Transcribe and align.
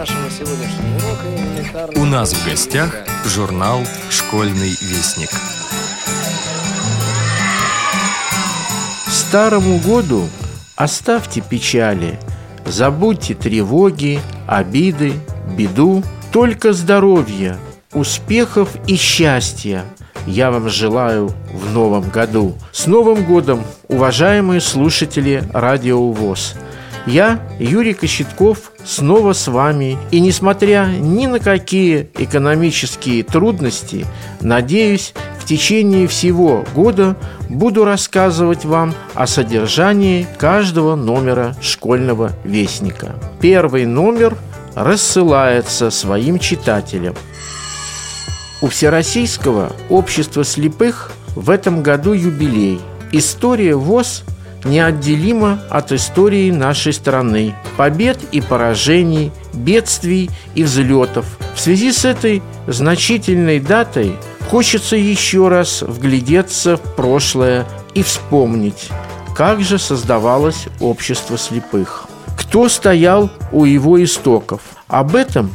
нашего 0.00 0.30
сегодняшнего 0.30 0.96
урока 0.96 1.26
элементарно... 1.28 2.00
У 2.00 2.06
нас 2.06 2.32
в 2.32 2.46
гостях 2.46 3.04
журнал 3.26 3.80
«Школьный 4.08 4.70
вестник». 4.80 5.28
Старому 9.08 9.78
году 9.78 10.26
оставьте 10.74 11.42
печали, 11.42 12.18
забудьте 12.64 13.34
тревоги, 13.34 14.20
обиды, 14.46 15.12
беду, 15.54 16.02
только 16.32 16.72
здоровья, 16.72 17.58
успехов 17.92 18.70
и 18.86 18.96
счастья 18.96 19.84
я 20.26 20.50
вам 20.50 20.70
желаю 20.70 21.30
в 21.52 21.74
новом 21.74 22.08
году. 22.08 22.54
С 22.72 22.86
Новым 22.86 23.24
годом, 23.24 23.64
уважаемые 23.88 24.62
слушатели 24.62 25.42
Радио 25.52 26.10
ВОЗ! 26.10 26.54
Я, 27.06 27.40
Юрий 27.58 27.94
Кощетков, 27.94 28.72
снова 28.84 29.32
с 29.32 29.48
вами. 29.48 29.96
И 30.10 30.20
несмотря 30.20 30.86
ни 30.86 31.26
на 31.26 31.38
какие 31.40 32.10
экономические 32.18 33.22
трудности, 33.22 34.06
надеюсь, 34.40 35.14
в 35.38 35.46
течение 35.46 36.06
всего 36.06 36.64
года 36.74 37.16
буду 37.48 37.84
рассказывать 37.84 38.64
вам 38.64 38.94
о 39.14 39.26
содержании 39.26 40.26
каждого 40.38 40.94
номера 40.94 41.56
школьного 41.60 42.32
вестника. 42.44 43.14
Первый 43.40 43.86
номер 43.86 44.36
рассылается 44.74 45.90
своим 45.90 46.38
читателям. 46.38 47.14
У 48.62 48.68
Всероссийского 48.68 49.72
общества 49.88 50.44
слепых 50.44 51.12
в 51.34 51.50
этом 51.50 51.82
году 51.82 52.12
юбилей. 52.12 52.80
История 53.10 53.74
ВОЗ 53.74 54.22
неотделима 54.64 55.62
от 55.70 55.92
истории 55.92 56.50
нашей 56.50 56.92
страны, 56.92 57.54
побед 57.76 58.18
и 58.32 58.40
поражений, 58.40 59.32
бедствий 59.52 60.30
и 60.54 60.62
взлетов. 60.62 61.26
В 61.54 61.60
связи 61.60 61.92
с 61.92 62.04
этой 62.04 62.42
значительной 62.66 63.60
датой 63.60 64.16
хочется 64.48 64.96
еще 64.96 65.48
раз 65.48 65.82
вглядеться 65.82 66.76
в 66.76 66.96
прошлое 66.96 67.66
и 67.94 68.02
вспомнить, 68.02 68.88
как 69.36 69.60
же 69.62 69.78
создавалось 69.78 70.66
общество 70.80 71.38
слепых. 71.38 72.06
Кто 72.36 72.68
стоял 72.68 73.30
у 73.52 73.64
его 73.64 74.02
истоков? 74.02 74.60
Об 74.88 75.14
этом 75.14 75.50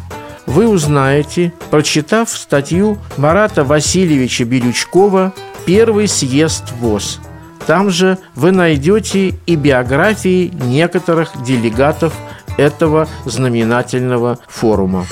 вы 0.46 0.68
узнаете, 0.68 1.54
прочитав 1.72 2.30
статью 2.30 2.98
Марата 3.18 3.64
Васильевича 3.64 4.46
Бирючкова 4.46 5.34
«Первый 5.66 6.08
съезд 6.08 6.72
ВОЗ», 6.80 7.20
там 7.68 7.90
же 7.90 8.18
вы 8.36 8.52
найдете 8.52 9.34
и 9.46 9.56
биографии 9.56 10.52
некоторых 10.54 11.44
делегатов 11.44 12.14
этого 12.58 13.08
знаменательного 13.26 14.40
форума. 14.48 15.06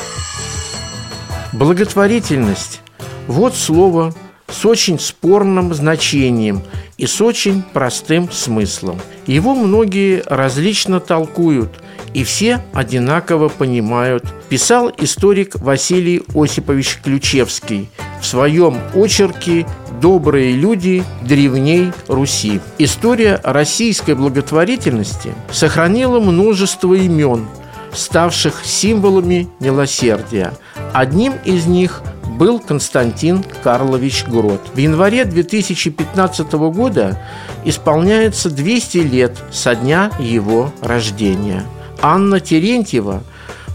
Благотворительность– 1.51 2.81
вот 3.27 3.55
слово 3.55 4.13
с 4.47 4.65
очень 4.65 4.99
спорным 4.99 5.73
значением 5.73 6.61
и 6.97 7.05
с 7.05 7.21
очень 7.21 7.61
простым 7.61 8.31
смыслом. 8.31 8.99
Его 9.25 9.55
многие 9.55 10.23
различно 10.25 10.99
толкуют, 10.99 11.82
и 12.13 12.23
все 12.23 12.61
одинаково 12.73 13.49
понимают, 13.49 14.25
писал 14.49 14.91
историк 14.97 15.55
Василий 15.55 16.23
Осипович 16.33 16.99
Ключевский 17.03 17.89
в 18.21 18.25
своем 18.25 18.77
очерке 18.93 19.65
добрые 20.01 20.53
люди 20.53 21.03
древней 21.21 21.91
Руси. 22.07 22.59
История 22.77 23.39
российской 23.43 24.15
благотворительности 24.15 25.33
сохранила 25.51 26.19
множество 26.19 26.93
имен, 26.93 27.47
ставших 27.93 28.65
символами 28.65 29.47
милосердия. 29.59 30.53
Одним 30.93 31.33
из 31.45 31.65
них 31.65 32.01
был 32.37 32.59
Константин 32.59 33.43
Карлович 33.63 34.25
Грот. 34.27 34.61
В 34.73 34.77
январе 34.77 35.25
2015 35.25 36.51
года 36.53 37.19
исполняется 37.63 38.49
200 38.49 38.97
лет 38.97 39.37
со 39.51 39.75
дня 39.75 40.11
его 40.19 40.71
рождения. 40.81 41.63
Анна 42.03 42.41
Терентьева 42.41 43.23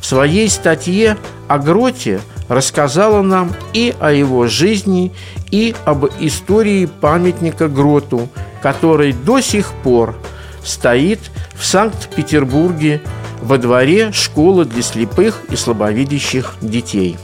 в 0.00 0.06
своей 0.06 0.48
статье 0.50 1.16
о 1.48 1.58
Гроте 1.58 2.20
рассказала 2.48 3.22
нам 3.22 3.52
и 3.72 3.94
о 3.98 4.12
его 4.12 4.46
жизни, 4.46 5.12
и 5.50 5.74
об 5.86 6.06
истории 6.20 6.86
памятника 6.86 7.68
Гроту, 7.68 8.28
который 8.62 9.12
до 9.14 9.40
сих 9.40 9.72
пор 9.82 10.14
стоит 10.62 11.20
в 11.54 11.64
Санкт-Петербурге 11.64 13.00
во 13.42 13.56
дворе 13.56 14.12
школы 14.12 14.66
для 14.66 14.82
слепых 14.82 15.40
и 15.50 15.56
слабовидящих 15.56 16.56
детей. 16.60 17.16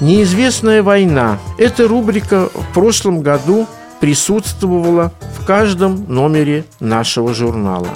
Неизвестная 0.00 0.82
война. 0.82 1.38
Эта 1.58 1.86
рубрика 1.86 2.48
в 2.52 2.74
прошлом 2.74 3.22
году 3.22 3.66
присутствовала 4.00 5.12
в 5.38 5.44
каждом 5.44 6.12
номере 6.12 6.64
нашего 6.80 7.34
журнала. 7.34 7.88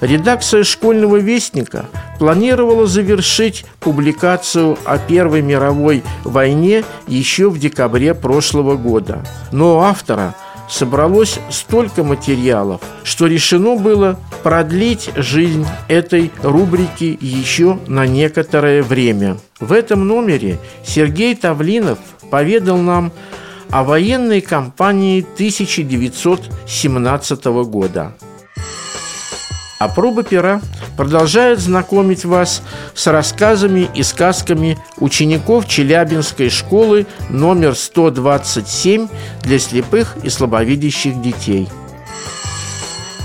Редакция 0.00 0.64
школьного 0.64 1.16
вестника 1.16 1.84
планировала 2.18 2.86
завершить 2.86 3.64
публикацию 3.80 4.78
о 4.84 4.98
Первой 4.98 5.42
мировой 5.42 6.02
войне 6.24 6.84
еще 7.06 7.48
в 7.48 7.58
декабре 7.58 8.14
прошлого 8.14 8.76
года. 8.76 9.24
Но 9.52 9.76
у 9.76 9.80
автора 9.80 10.34
собралось 10.68 11.38
столько 11.50 12.04
материалов, 12.04 12.80
что 13.04 13.26
решено 13.26 13.76
было 13.76 14.18
продлить 14.42 15.10
жизнь 15.16 15.66
этой 15.88 16.30
рубрики 16.42 17.16
еще 17.20 17.78
на 17.86 18.06
некоторое 18.06 18.82
время. 18.82 19.36
В 19.60 19.72
этом 19.72 20.06
номере 20.06 20.58
Сергей 20.84 21.34
Тавлинов 21.34 21.98
поведал 22.30 22.76
нам 22.78 23.12
о 23.70 23.82
военной 23.82 24.42
кампании 24.42 25.20
1917 25.20 27.44
года. 27.44 28.12
А 29.78 29.88
проба 29.88 30.22
пера 30.22 30.62
продолжает 30.96 31.58
знакомить 31.58 32.24
вас 32.24 32.62
с 32.94 33.06
рассказами 33.06 33.88
и 33.94 34.02
сказками 34.02 34.78
учеников 34.98 35.68
Челябинской 35.68 36.48
школы 36.48 37.06
номер 37.28 37.74
127 37.74 39.08
для 39.42 39.58
слепых 39.58 40.16
и 40.22 40.30
слабовидящих 40.30 41.20
детей. 41.20 41.68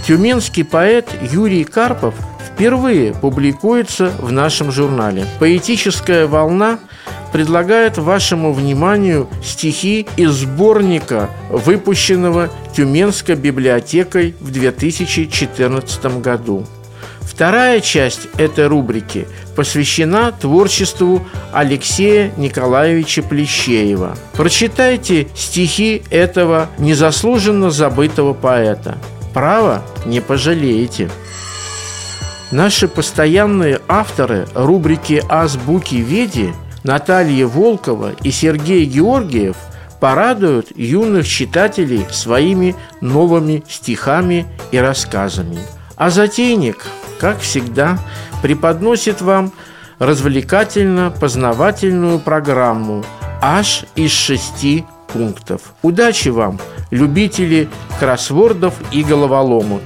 Тюменский 0.05 0.65
поэт 0.65 1.07
Юрий 1.31 1.63
Карпов 1.63 2.15
впервые 2.61 3.15
публикуется 3.15 4.11
в 4.19 4.31
нашем 4.31 4.71
журнале. 4.71 5.25
Поэтическая 5.39 6.27
волна 6.27 6.77
предлагает 7.33 7.97
вашему 7.97 8.53
вниманию 8.53 9.27
стихи 9.43 10.05
из 10.15 10.33
сборника, 10.33 11.31
выпущенного 11.49 12.51
Тюменской 12.75 13.33
библиотекой 13.33 14.35
в 14.39 14.51
2014 14.51 16.21
году. 16.21 16.67
Вторая 17.21 17.79
часть 17.79 18.27
этой 18.37 18.67
рубрики 18.67 19.27
посвящена 19.55 20.31
творчеству 20.31 21.25
Алексея 21.51 22.31
Николаевича 22.37 23.23
Плещеева. 23.23 24.15
Прочитайте 24.33 25.29
стихи 25.33 26.03
этого 26.11 26.69
незаслуженно 26.77 27.71
забытого 27.71 28.33
поэта. 28.33 28.99
Право 29.33 29.81
не 30.05 30.21
пожалеете. 30.21 31.09
Наши 32.51 32.89
постоянные 32.89 33.79
авторы 33.87 34.45
рубрики 34.53 35.23
«Азбуки 35.29 35.95
Веди» 35.95 36.53
Наталья 36.83 37.47
Волкова 37.47 38.11
и 38.23 38.31
Сергей 38.31 38.83
Георгиев 38.85 39.55
порадуют 40.01 40.75
юных 40.75 41.25
читателей 41.27 42.05
своими 42.11 42.75
новыми 42.99 43.63
стихами 43.69 44.45
и 44.71 44.79
рассказами. 44.79 45.59
А 45.95 46.09
затейник, 46.09 46.87
как 47.19 47.39
всегда, 47.39 47.99
преподносит 48.41 49.21
вам 49.21 49.53
развлекательно-познавательную 49.99 52.19
программу 52.19 53.05
аж 53.41 53.85
из 53.95 54.11
шести 54.11 54.83
пунктов. 55.07 55.61
Удачи 55.83 56.29
вам, 56.29 56.59
любители 56.89 57.69
кроссвордов 57.99 58.73
и 58.91 59.03
головоломок! 59.03 59.83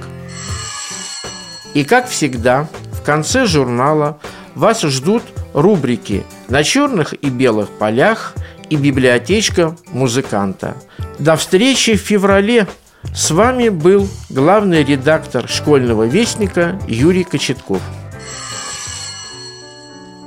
И 1.76 1.84
как 1.84 2.08
всегда, 2.08 2.70
в 2.90 3.02
конце 3.02 3.44
журнала 3.44 4.18
вас 4.54 4.80
ждут 4.80 5.22
рубрики 5.52 6.24
«На 6.48 6.64
черных 6.64 7.12
и 7.12 7.28
белых 7.28 7.68
полях» 7.68 8.32
и 8.70 8.76
«Библиотечка 8.76 9.76
музыканта». 9.92 10.74
До 11.18 11.36
встречи 11.36 11.94
в 11.96 12.00
феврале! 12.00 12.66
С 13.14 13.30
вами 13.30 13.68
был 13.68 14.08
главный 14.30 14.84
редактор 14.84 15.46
школьного 15.50 16.04
вестника 16.04 16.80
Юрий 16.88 17.24
Кочетков. 17.24 17.82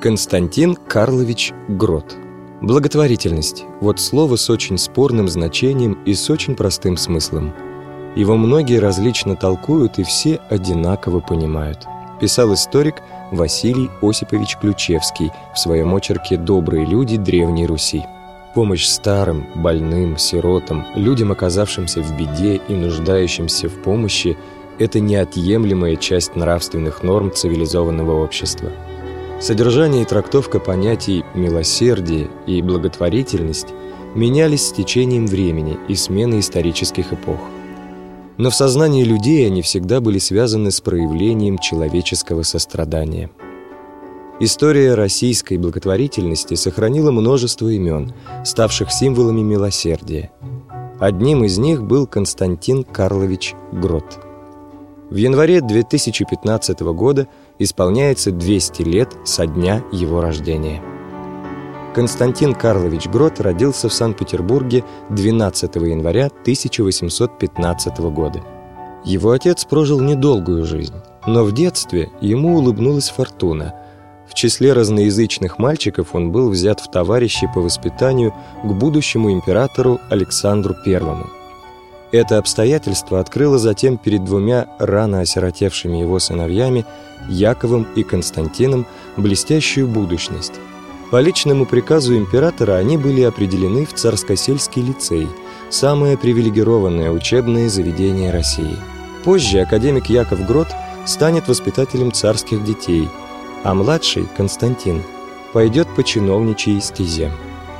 Константин 0.03 0.75
Карлович 0.75 1.51
Грот 1.67 2.15
Благотворительность– 2.61 3.63
вот 3.81 3.99
слово 3.99 4.35
с 4.35 4.51
очень 4.51 4.77
спорным 4.77 5.27
значением 5.27 5.93
и 6.05 6.13
с 6.13 6.29
очень 6.29 6.55
простым 6.55 6.95
смыслом. 6.95 7.55
Его 8.19 8.35
многие 8.35 8.79
различно 8.79 9.37
толкуют 9.37 9.97
и 9.97 10.03
все 10.03 10.41
одинаково 10.49 11.21
понимают. 11.21 11.85
Писал 12.19 12.53
историк 12.53 12.95
Василий 13.31 13.89
Осипович 14.01 14.57
Ключевский 14.57 15.31
в 15.55 15.57
своем 15.57 15.95
очерке 15.95 16.35
«Добрые 16.35 16.85
люди 16.85 17.15
Древней 17.15 17.65
Руси». 17.65 18.03
Помощь 18.53 18.83
старым, 18.83 19.47
больным, 19.55 20.17
сиротам, 20.17 20.85
людям, 20.95 21.31
оказавшимся 21.31 22.01
в 22.01 22.17
беде 22.17 22.59
и 22.67 22.73
нуждающимся 22.73 23.69
в 23.69 23.81
помощи– 23.83 24.37
это 24.79 24.99
неотъемлемая 24.99 25.95
часть 25.95 26.35
нравственных 26.35 27.03
норм 27.03 27.31
цивилизованного 27.31 28.21
общества. 28.21 28.69
Содержание 29.39 30.01
и 30.01 30.05
трактовка 30.05 30.59
понятий 30.59 31.23
«милосердие» 31.35 32.29
и 32.45 32.61
«благотворительность» 32.61 33.69
менялись 34.13 34.67
с 34.67 34.73
течением 34.73 35.25
времени 35.25 35.77
и 35.87 35.95
сменой 35.95 36.41
исторических 36.41 37.13
эпох. 37.13 37.39
Но 38.39 38.49
в 38.49 38.55
сознании 38.55 39.03
людей 39.03 39.45
они 39.45 39.61
всегда 39.61 39.99
были 39.99 40.17
связаны 40.17 40.71
с 40.71 40.79
проявлением 40.79 41.57
человеческого 41.57 42.43
сострадания. 42.43 43.29
История 44.39 44.93
российской 44.93 45.57
благотворительности 45.57 46.53
сохранила 46.53 47.11
множество 47.11 47.67
имен, 47.67 48.13
ставших 48.45 48.93
символами 48.93 49.41
милосердия. 49.41 50.31
Одним 51.01 51.43
из 51.43 51.57
них 51.57 51.83
был 51.83 52.07
Константин 52.07 52.85
Карлович 52.85 53.55
Грот. 53.73 54.19
В 55.09 55.15
январе 55.15 55.59
2015 55.59 56.79
года 56.79 57.27
исполняется 57.57 58.31
200 58.31 58.81
лет 58.83 59.17
со 59.25 59.47
дня 59.47 59.83
его 59.91 60.21
рождения. 60.21 60.81
Константин 61.93 62.53
Карлович 62.53 63.07
Грот 63.07 63.39
родился 63.39 63.89
в 63.89 63.93
Санкт-Петербурге 63.93 64.83
12 65.09 65.75
января 65.77 66.27
1815 66.27 67.99
года. 68.11 68.43
Его 69.03 69.31
отец 69.31 69.65
прожил 69.65 69.99
недолгую 69.99 70.65
жизнь, 70.65 70.93
но 71.25 71.43
в 71.43 71.51
детстве 71.51 72.09
ему 72.21 72.57
улыбнулась 72.57 73.09
фортуна. 73.09 73.73
В 74.29 74.35
числе 74.35 74.73
разноязычных 74.73 75.57
мальчиков 75.57 76.13
он 76.13 76.31
был 76.31 76.51
взят 76.51 76.79
в 76.79 76.91
товарищи 76.91 77.49
по 77.55 77.61
воспитанию 77.61 78.35
к 78.63 78.67
будущему 78.67 79.31
императору 79.33 79.99
Александру 80.09 80.75
I. 80.85 81.01
Это 82.11 82.37
обстоятельство 82.37 83.19
открыло 83.19 83.57
затем 83.57 83.97
перед 83.97 84.23
двумя 84.23 84.67
рано 84.77 85.21
осиротевшими 85.21 85.97
его 85.97 86.19
сыновьями, 86.19 86.85
Яковом 87.27 87.87
и 87.95 88.03
Константином, 88.03 88.85
блестящую 89.17 89.87
будущность. 89.87 90.53
По 91.11 91.21
личному 91.21 91.65
приказу 91.65 92.15
императора 92.15 92.73
они 92.73 92.95
были 92.95 93.21
определены 93.21 93.85
в 93.85 93.93
Царскосельский 93.93 94.83
лицей, 94.83 95.27
самое 95.71 96.17
привилегированное 96.17 97.09
учебное 97.11 97.67
заведение 97.67 98.31
России. 98.31 98.77
Позже 99.23 99.59
академик 99.61 100.05
Яков 100.07 100.45
Грот 100.45 100.67
станет 101.05 101.47
воспитателем 101.47 102.11
царских 102.11 102.63
детей, 102.63 103.09
а 103.63 103.73
младший, 103.73 104.27
Константин, 104.37 105.01
пойдет 105.51 105.87
по 105.95 106.03
чиновничьей 106.03 106.79
стезе. 106.79 107.31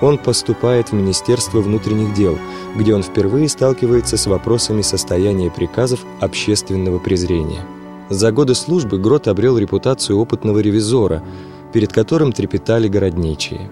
Он 0.02 0.18
поступает 0.18 0.90
в 0.90 0.94
Министерство 0.94 1.60
внутренних 1.60 2.16
дел, 2.16 2.40
где 2.76 2.96
он 2.96 3.04
впервые 3.04 3.48
сталкивается 3.48 4.18
с 4.18 4.26
вопросами 4.26 4.82
состояния 4.82 5.52
приказов 5.52 6.00
общественного 6.20 6.98
презрения. 6.98 7.62
За 8.10 8.32
годы 8.32 8.56
службы 8.56 8.98
Грот 8.98 9.28
обрел 9.28 9.60
репутацию 9.60 10.18
опытного 10.18 10.58
ревизора– 10.60 11.22
перед 11.74 11.94
которым 11.94 12.32
трепетали 12.32 12.88
городничие. 12.88 13.70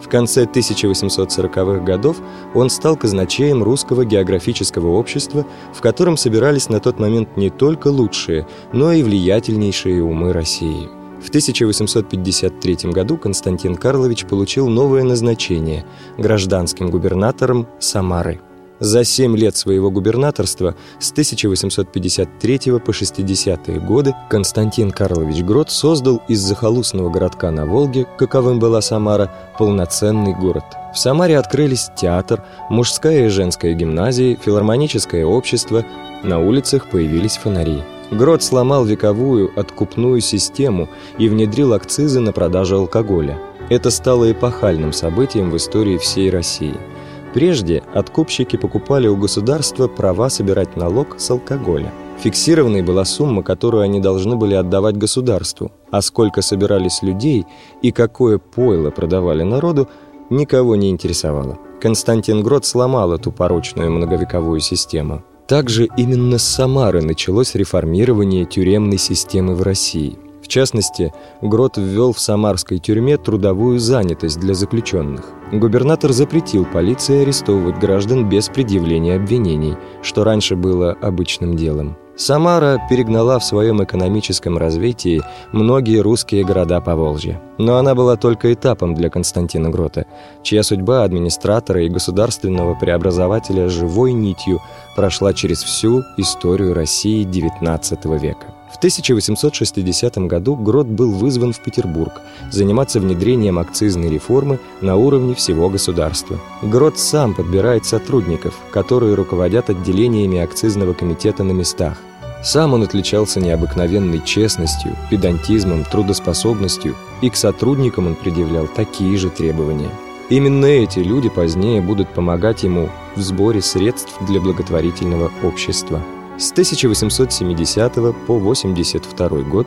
В 0.00 0.08
конце 0.08 0.44
1840-х 0.44 1.84
годов 1.84 2.18
он 2.54 2.70
стал 2.70 2.96
казначеем 2.96 3.62
Русского 3.62 4.04
географического 4.04 4.96
общества, 4.96 5.44
в 5.74 5.80
котором 5.80 6.16
собирались 6.16 6.68
на 6.68 6.80
тот 6.80 7.00
момент 7.00 7.36
не 7.36 7.50
только 7.50 7.88
лучшие, 7.88 8.46
но 8.72 8.92
и 8.92 9.02
влиятельнейшие 9.02 10.02
умы 10.02 10.32
России. 10.32 10.88
В 11.20 11.28
1853 11.30 12.92
году 12.92 13.18
Константин 13.18 13.74
Карлович 13.74 14.24
получил 14.26 14.68
новое 14.68 15.02
назначение– 15.02 15.84
гражданским 16.16 16.90
губернатором 16.90 17.66
Самары– 17.80 18.40
за 18.80 19.04
семь 19.04 19.36
лет 19.36 19.56
своего 19.56 19.90
губернаторства 19.90 20.74
с 20.98 21.10
1853 21.12 22.58
по 22.78 22.90
60-е 22.90 23.80
годы 23.80 24.14
Константин 24.30 24.90
Карлович 24.90 25.42
Грот 25.42 25.70
создал 25.70 26.22
из 26.28 26.40
захолустного 26.40 27.10
городка 27.10 27.50
на 27.50 27.66
Волге, 27.66 28.06
каковым 28.18 28.58
была 28.58 28.80
Самара, 28.80 29.32
полноценный 29.58 30.34
город. 30.34 30.64
В 30.94 30.98
Самаре 30.98 31.38
открылись 31.38 31.90
театр, 31.96 32.44
мужская 32.70 33.26
и 33.26 33.28
женская 33.28 33.74
гимназии, 33.74 34.38
филармоническое 34.42 35.24
общество, 35.24 35.84
на 36.22 36.40
улицах 36.40 36.88
появились 36.90 37.36
фонари. 37.36 37.82
Грот 38.10 38.42
сломал 38.42 38.84
вековую 38.84 39.52
откупную 39.58 40.20
систему 40.20 40.88
и 41.18 41.28
внедрил 41.28 41.74
акцизы 41.74 42.20
на 42.20 42.32
продажу 42.32 42.76
алкоголя. 42.76 43.38
Это 43.68 43.90
стало 43.90 44.32
эпохальным 44.32 44.94
событием 44.94 45.50
в 45.50 45.56
истории 45.56 45.98
всей 45.98 46.30
России– 46.30 46.74
Прежде 47.34 47.82
откупщики 47.94 48.56
покупали 48.56 49.06
у 49.06 49.16
государства 49.16 49.86
права 49.86 50.30
собирать 50.30 50.76
налог 50.76 51.20
с 51.20 51.30
алкоголя. 51.30 51.92
Фиксированной 52.20 52.82
была 52.82 53.04
сумма, 53.04 53.42
которую 53.42 53.82
они 53.82 54.00
должны 54.00 54.36
были 54.36 54.54
отдавать 54.54 54.96
государству, 54.96 55.70
а 55.90 56.02
сколько 56.02 56.42
собирались 56.42 57.02
людей 57.02 57.46
и 57.80 57.92
какое 57.92 58.38
пойло 58.38 58.90
продавали 58.90 59.42
народу, 59.42 59.88
никого 60.30 60.74
не 60.74 60.90
интересовало. 60.90 61.58
Константин 61.80 62.42
Грот 62.42 62.64
сломал 62.66 63.12
эту 63.12 63.30
порочную 63.30 63.92
многовековую 63.92 64.60
систему. 64.60 65.22
Также 65.46 65.88
именно 65.96 66.38
с 66.38 66.42
Самары 66.42 67.02
началось 67.02 67.54
реформирование 67.54 68.44
тюремной 68.44 68.98
системы 68.98 69.54
в 69.54 69.62
России– 69.62 70.18
в 70.48 70.50
частности, 70.50 71.12
Грот 71.42 71.76
ввел 71.76 72.14
в 72.14 72.20
самарской 72.20 72.78
тюрьме 72.78 73.18
трудовую 73.18 73.78
занятость 73.78 74.40
для 74.40 74.54
заключенных. 74.54 75.26
Губернатор 75.52 76.12
запретил 76.12 76.66
полиции 76.66 77.22
арестовывать 77.22 77.78
граждан 77.78 78.28
без 78.28 78.48
предъявления 78.48 79.14
обвинений, 79.14 79.76
что 80.02 80.22
раньше 80.22 80.56
было 80.56 80.92
обычным 80.92 81.56
делом. 81.56 81.96
Самара 82.16 82.78
перегнала 82.90 83.38
в 83.38 83.44
своем 83.44 83.82
экономическом 83.82 84.58
развитии 84.58 85.22
многие 85.52 86.00
русские 86.00 86.44
города 86.44 86.80
Поволжья. 86.80 87.40
Но 87.56 87.76
она 87.76 87.94
была 87.94 88.16
только 88.16 88.52
этапом 88.52 88.94
для 88.94 89.08
Константина 89.08 89.70
Грота, 89.70 90.04
чья 90.42 90.62
судьба 90.62 91.04
администратора 91.04 91.84
и 91.84 91.88
государственного 91.88 92.74
преобразователя 92.74 93.68
живой 93.68 94.12
нитью 94.12 94.60
прошла 94.96 95.32
через 95.32 95.62
всю 95.62 96.02
историю 96.18 96.74
России 96.74 97.24
XIX 97.24 98.18
века. 98.18 98.57
В 98.72 98.76
1860 98.76 100.18
году 100.18 100.54
Грот 100.54 100.86
был 100.86 101.12
вызван 101.12 101.52
в 101.52 101.60
Петербург 101.60 102.20
заниматься 102.50 103.00
внедрением 103.00 103.58
акцизной 103.58 104.08
реформы 104.08 104.58
на 104.80 104.96
уровне 104.96 105.34
всего 105.34 105.68
государства. 105.68 106.38
Грот 106.62 106.98
сам 106.98 107.34
подбирает 107.34 107.86
сотрудников, 107.86 108.54
которые 108.70 109.14
руководят 109.14 109.70
отделениями 109.70 110.38
акцизного 110.38 110.92
комитета 110.92 111.44
на 111.44 111.52
местах. 111.52 111.98
Сам 112.42 112.74
он 112.74 112.84
отличался 112.84 113.40
необыкновенной 113.40 114.22
честностью, 114.24 114.94
педантизмом, 115.10 115.84
трудоспособностью, 115.84 116.94
и 117.20 117.30
к 117.30 117.36
сотрудникам 117.36 118.06
он 118.06 118.14
предъявлял 118.14 118.68
такие 118.68 119.16
же 119.16 119.28
требования. 119.28 119.90
Именно 120.30 120.66
эти 120.66 121.00
люди 121.00 121.30
позднее 121.30 121.80
будут 121.80 122.10
помогать 122.10 122.62
ему 122.62 122.90
в 123.16 123.20
сборе 123.20 123.62
средств 123.62 124.14
для 124.26 124.40
благотворительного 124.40 125.32
общества. 125.42 126.02
С 126.38 126.52
1870 126.52 127.94
по 128.26 128.38
82 128.38 129.28
год 129.42 129.66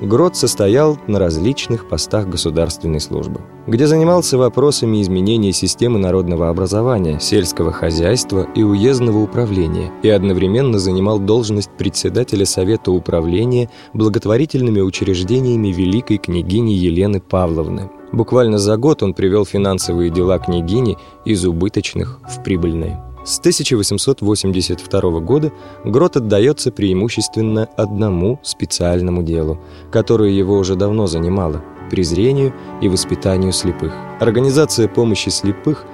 Грот 0.00 0.36
состоял 0.36 0.98
на 1.06 1.20
различных 1.20 1.88
постах 1.88 2.28
государственной 2.28 3.00
службы, 3.00 3.40
где 3.68 3.86
занимался 3.86 4.36
вопросами 4.36 5.00
изменения 5.00 5.52
системы 5.52 5.98
народного 5.98 6.48
образования, 6.48 7.20
сельского 7.20 7.72
хозяйства 7.72 8.48
и 8.54 8.62
уездного 8.62 9.18
управления 9.18 9.92
и 10.02 10.08
одновременно 10.08 10.78
занимал 10.80 11.20
должность 11.20 11.70
председателя 11.70 12.46
Совета 12.46 12.90
управления 12.90 13.68
благотворительными 13.92 14.80
учреждениями 14.80 15.68
великой 15.68 16.18
княгини 16.18 16.72
Елены 16.72 17.20
Павловны. 17.20 17.90
Буквально 18.12 18.58
за 18.58 18.76
год 18.76 19.02
он 19.02 19.14
привел 19.14 19.44
финансовые 19.44 20.10
дела 20.10 20.38
княгини 20.38 20.98
из 21.24 21.44
убыточных 21.44 22.20
в 22.28 22.42
прибыльные. 22.42 23.11
С 23.24 23.38
1882 23.38 25.20
года 25.20 25.52
Грот 25.84 26.16
отдается 26.16 26.72
преимущественно 26.72 27.68
одному 27.76 28.40
специальному 28.42 29.22
делу, 29.22 29.60
которое 29.92 30.30
его 30.30 30.56
уже 30.58 30.74
давно 30.74 31.06
занимало– 31.06 31.62
презрению 31.90 32.52
и 32.80 32.88
воспитанию 32.88 33.52
слепых. 33.52 33.92
Организация 34.18 34.88
помощи 34.88 35.28
слепых, 35.28 35.84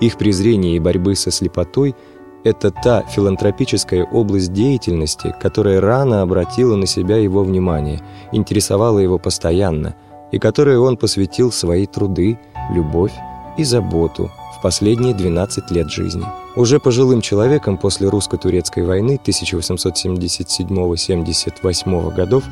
их 0.00 0.16
презрение 0.16 0.76
и 0.76 0.80
борьбы 0.80 1.14
со 1.14 1.30
слепотой– 1.30 1.94
это 2.44 2.70
та 2.70 3.02
филантропическая 3.02 4.04
область 4.04 4.52
деятельности, 4.54 5.34
которая 5.42 5.82
рано 5.82 6.22
обратила 6.22 6.76
на 6.76 6.86
себя 6.86 7.16
его 7.16 7.42
внимание, 7.42 8.00
интересовала 8.32 8.98
его 8.98 9.18
постоянно, 9.18 9.94
и 10.32 10.38
которой 10.38 10.78
он 10.78 10.96
посвятил 10.96 11.52
свои 11.52 11.84
труды, 11.86 12.38
любовь 12.72 13.12
и 13.58 13.64
заботу 13.64 14.30
последние 14.62 15.14
12 15.14 15.70
лет 15.70 15.90
жизни. 15.90 16.26
Уже 16.56 16.80
пожилым 16.80 17.20
человеком 17.20 17.78
после 17.78 18.08
русско-турецкой 18.08 18.84
войны 18.84 19.20
1877-78 19.24 22.14
годов 22.14 22.44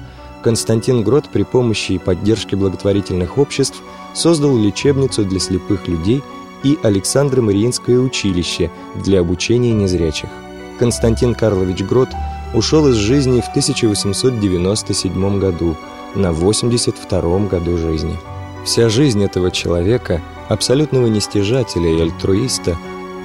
Константин 0.43 1.03
Грот 1.03 1.29
при 1.29 1.43
помощи 1.43 1.93
и 1.93 1.99
поддержке 1.99 2.57
благотворительных 2.57 3.39
обществ 3.39 3.83
создал 4.15 4.57
лечебницу 4.57 5.25
для 5.25 5.41
слепых 5.41 5.89
людей 5.89 6.23
и 6.63 6.79
Александро 6.83 7.43
Мариинское 7.43 7.99
училище 7.99 8.71
для 9.05 9.21
обучения 9.21 9.73
незрячих. 9.73 10.31
Константин 10.79 11.35
Карлович 11.35 11.83
Грот 11.83 12.11
ушел 12.55 12.87
из 12.89 12.95
жизни 12.95 13.41
в 13.41 13.49
1897 13.49 15.41
году, 15.41 15.77
на 16.15 16.33
82 16.33 17.39
году 17.49 17.77
жизни. 17.77 18.17
Вся 18.65 18.89
жизнь 18.89 19.23
этого 19.23 19.51
человека, 19.51 20.23
абсолютного 20.49 21.07
нестяжателя 21.07 21.91
и 21.91 22.01
альтруиста, 22.01 22.77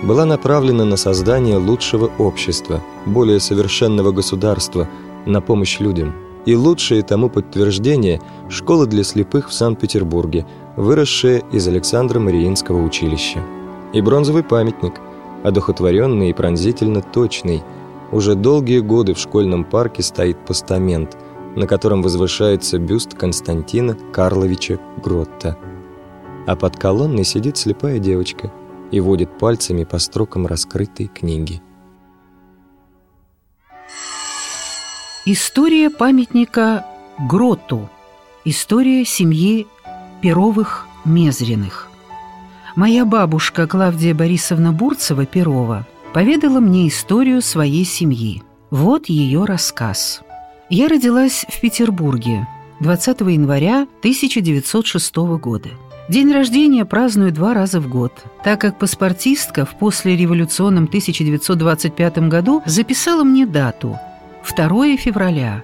была 0.04 0.26
направлена 0.26 0.86
на 0.86 0.98
создание 0.98 1.58
лучшего 1.58 2.10
общества, 2.18 2.82
более 3.06 3.40
совершенного 3.40 4.12
государства, 4.12 4.88
на 5.26 5.42
помощь 5.42 5.80
людям. 5.80 6.14
И 6.46 6.56
лучшее 6.56 7.04
тому 7.04 7.30
подтверждение– 7.30 8.20
школа 8.50 8.88
для 8.88 9.04
слепых 9.04 9.50
в 9.50 9.54
Санкт-Петербурге, 9.54 10.48
выросшая 10.76 11.44
из 11.52 11.68
Александра 11.68 12.20
Мариинского 12.20 12.82
училища. 12.84 13.44
И 13.94 14.02
бронзовый 14.02 14.44
памятник, 14.44 14.94
одухотворенный 15.44 16.32
и 16.32 16.34
пронзительно 16.34 17.02
точный. 17.02 17.62
Уже 18.12 18.34
долгие 18.34 18.80
годы 18.80 19.14
в 19.14 19.20
школьном 19.20 19.64
парке 19.64 20.02
стоит 20.02 20.44
постамент, 20.46 21.16
на 21.56 21.68
котором 21.68 22.02
возвышается 22.02 22.80
бюст 22.80 23.14
Константина 23.14 23.96
Карловича 24.12 24.80
Гротта. 25.04 25.58
А 26.48 26.56
под 26.56 26.78
колонной 26.78 27.24
сидит 27.24 27.58
слепая 27.58 28.00
девочка 28.00 28.52
и 28.92 29.00
водит 29.00 29.38
пальцами 29.38 29.84
по 29.84 30.00
строкам 30.00 30.48
раскрытой 30.48 31.08
книги. 31.08 31.62
История 35.26 35.90
памятника 35.90 36.86
Гроту. 37.30 37.90
История 38.44 39.06
семьи 39.06 39.68
Перовых-Мезриных. 40.24 41.90
Моя 42.76 43.06
бабушка 43.06 43.68
Клавдия 43.68 44.16
Борисовна 44.16 44.72
Бурцева-Перова 44.72 45.86
поведала 46.14 46.60
мне 46.60 46.88
историю 46.88 47.42
своей 47.42 47.86
семьи. 47.86 48.42
Вот 48.72 49.10
ее 49.10 49.46
рассказ. 49.46 50.22
Я 50.70 50.88
родилась 50.88 51.46
в 51.50 51.62
Петербурге 51.62 52.48
20 52.80 53.22
января 53.22 53.84
1906 54.00 55.16
года. 55.40 55.70
День 56.12 56.34
рождения 56.34 56.84
праздную 56.84 57.32
два 57.32 57.54
раза 57.54 57.80
в 57.80 57.88
год, 57.88 58.12
так 58.44 58.60
как 58.60 58.78
паспортистка 58.78 59.66
в 59.66 59.78
послереволюционном 59.78 60.84
1925 60.84 62.18
году 62.28 62.62
записала 62.66 63.24
мне 63.24 63.46
дату– 63.46 63.98
2 64.58 64.98
февраля, 64.98 65.64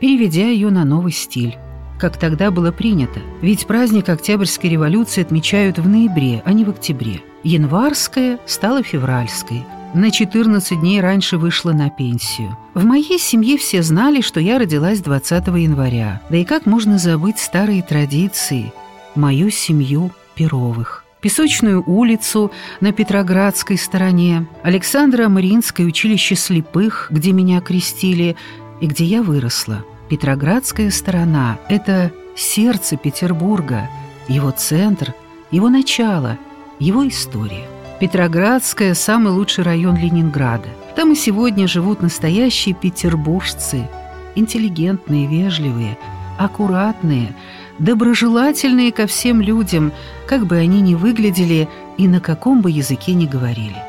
переведя 0.00 0.48
ее 0.48 0.70
на 0.70 0.84
новый 0.84 1.12
стиль, 1.12 1.56
как 2.00 2.18
тогда 2.18 2.50
было 2.50 2.72
принято, 2.72 3.20
ведь 3.40 3.68
праздник 3.68 4.08
Октябрьской 4.08 4.68
революции 4.68 5.20
отмечают 5.20 5.78
в 5.78 5.88
ноябре, 5.88 6.42
а 6.44 6.52
не 6.52 6.64
в 6.64 6.70
октябре. 6.70 7.20
Январская 7.44 8.40
стала 8.46 8.82
февральской. 8.82 9.62
На 9.94 10.10
14 10.10 10.80
дней 10.80 11.00
раньше 11.00 11.38
вышла 11.38 11.70
на 11.70 11.88
пенсию. 11.88 12.58
В 12.74 12.84
моей 12.84 13.20
семье 13.20 13.58
все 13.58 13.80
знали, 13.84 14.22
что 14.22 14.40
я 14.40 14.58
родилась 14.58 14.98
20 14.98 15.46
января. 15.46 16.20
Да 16.30 16.36
и 16.36 16.44
как 16.44 16.66
можно 16.66 16.98
забыть 16.98 17.38
старые 17.38 17.80
традиции, 17.80 18.72
мою 19.14 19.50
семью 19.50 20.10
Перовых. 20.34 21.04
Песочную 21.20 21.82
улицу 21.86 22.50
на 22.80 22.92
Петроградской 22.92 23.78
стороне, 23.78 24.46
Александра 24.62 25.28
Мариинское 25.28 25.86
училище 25.86 26.34
слепых, 26.34 27.08
где 27.10 27.32
меня 27.32 27.60
крестили 27.60 28.36
и 28.80 28.86
где 28.86 29.04
я 29.04 29.22
выросла. 29.22 29.84
Петроградская 30.10 30.90
сторона– 30.90 31.58
это 31.70 32.12
сердце 32.36 32.98
Петербурга, 32.98 33.88
его 34.28 34.50
центр, 34.50 35.14
его 35.50 35.70
начало, 35.70 36.36
его 36.78 37.08
история. 37.08 37.64
Петроградская– 38.00 38.92
самый 38.94 39.32
лучший 39.32 39.64
район 39.64 39.96
Ленинграда. 39.96 40.68
Там 40.94 41.12
и 41.12 41.14
сегодня 41.14 41.66
живут 41.66 42.02
настоящие 42.02 42.74
петербуржцы, 42.74 43.88
интеллигентные, 44.34 45.26
вежливые, 45.26 45.96
аккуратные– 46.38 47.34
доброжелательные 47.78 48.92
ко 48.92 49.06
всем 49.06 49.40
людям, 49.40 49.92
как 50.26 50.46
бы 50.46 50.56
они 50.56 50.80
ни 50.80 50.94
выглядели 50.94 51.68
и 51.98 52.08
на 52.08 52.20
каком 52.20 52.60
бы 52.60 52.70
языке 52.70 53.14
ни 53.14 53.26
говорили. 53.26 53.82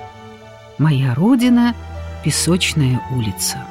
Моя 0.78 1.14
родина— 1.16 1.74
Песочная 2.26 3.00
улица. 3.12 3.64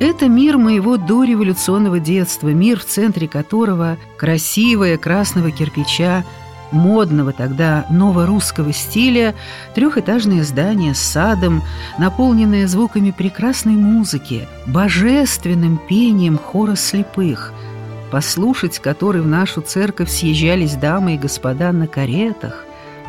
Это 0.00 0.28
мир 0.28 0.58
моего 0.58 0.96
дореволюционного 0.96 2.00
детства, 2.00 2.48
мир, 2.48 2.80
в 2.80 2.84
центре 2.84 3.28
которого 3.28 3.98
красивое 4.16 4.98
красного 4.98 5.52
кирпича, 5.52 6.24
модного 6.72 7.32
тогда 7.32 7.86
новорусского 7.88 8.72
стиля, 8.72 9.36
трехэтажное 9.76 10.42
здание 10.42 10.92
с 10.92 10.98
садом, 10.98 11.62
наполненное 11.98 12.66
звуками 12.66 13.12
прекрасной 13.12 13.74
музыки, 13.74 14.48
божественным 14.66 15.78
пением 15.88 16.36
хора 16.36 16.74
слепых— 16.74 17.52
послушать 18.10 18.78
который 18.78 19.20
в 19.20 19.26
нашу 19.26 19.60
церковь 19.60 20.10
съезжались 20.10 20.74
дамы 20.74 21.14
и 21.14 21.18
господа 21.18 21.72
на 21.72 21.86
каретах, 21.86 22.64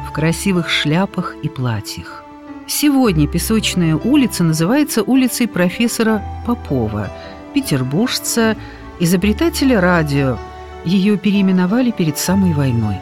в 0.08 0.12
красивых 0.12 0.70
шляпах 0.70 1.36
и 1.44 1.50
платьях. 1.50 2.24
Сегодня 2.68 3.27
Песочная 3.27 3.96
улица 3.96 4.44
называется 4.44 5.01
улицей 5.01 5.48
профессора 5.48 6.24
Попова, 6.46 7.12
петербуржца, 7.53 8.56
изобретателя 9.00 9.82
радио. 9.82 10.38
Ее 10.86 11.18
переименовали 11.18 11.91
перед 11.91 12.18
самой 12.18 12.53
войной. 12.53 13.00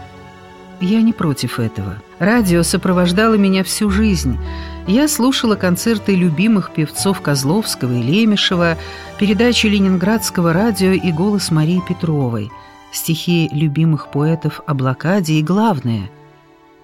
Я 0.79 1.01
не 1.01 1.11
против 1.11 1.59
этого. 1.59 2.01
Радио 2.19 2.61
сопровождало 2.61 3.33
меня 3.33 3.63
всю 3.63 3.89
жизнь. 3.89 4.37
Я 4.85 5.07
слушала 5.07 5.55
концерты 5.55 6.15
любимых 6.15 6.71
певцов 6.71 7.21
Козловского 7.21 7.91
и 7.93 8.03
Лемешева, 8.03 8.77
передачи 9.19 9.67
Ленинградского 9.67 10.53
радио 10.53 10.91
и 10.91 11.11
голос 11.11 11.49
Марии 11.49 11.81
Петровой, 11.87 12.51
стихи 12.91 13.49
любимых 13.51 14.11
поэтов 14.11 14.61
о 14.67 14.75
блокаде 14.75 15.33
и, 15.33 15.43
главное, 15.43 16.11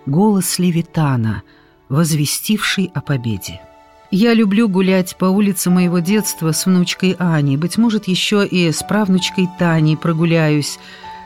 голос 0.08 0.58
Левитана, 0.58 1.44
возвестивший 1.88 2.92
о 2.96 3.02
победе. 3.02 3.62
Я 4.10 4.34
люблю 4.34 4.68
гулять 4.68 5.16
по 5.18 5.26
улице 5.26 5.70
моего 5.70 6.00
детства 6.00 6.52
с 6.52 6.66
внучкой 6.66 7.16
Аней, 7.20 7.58
быть 7.58 7.78
может, 7.78 8.08
еще 8.08 8.46
и 8.46 8.72
с 8.72 8.84
правнучкой 8.84 9.48
Таней 9.60 9.98
прогуляюсь, 9.98 10.80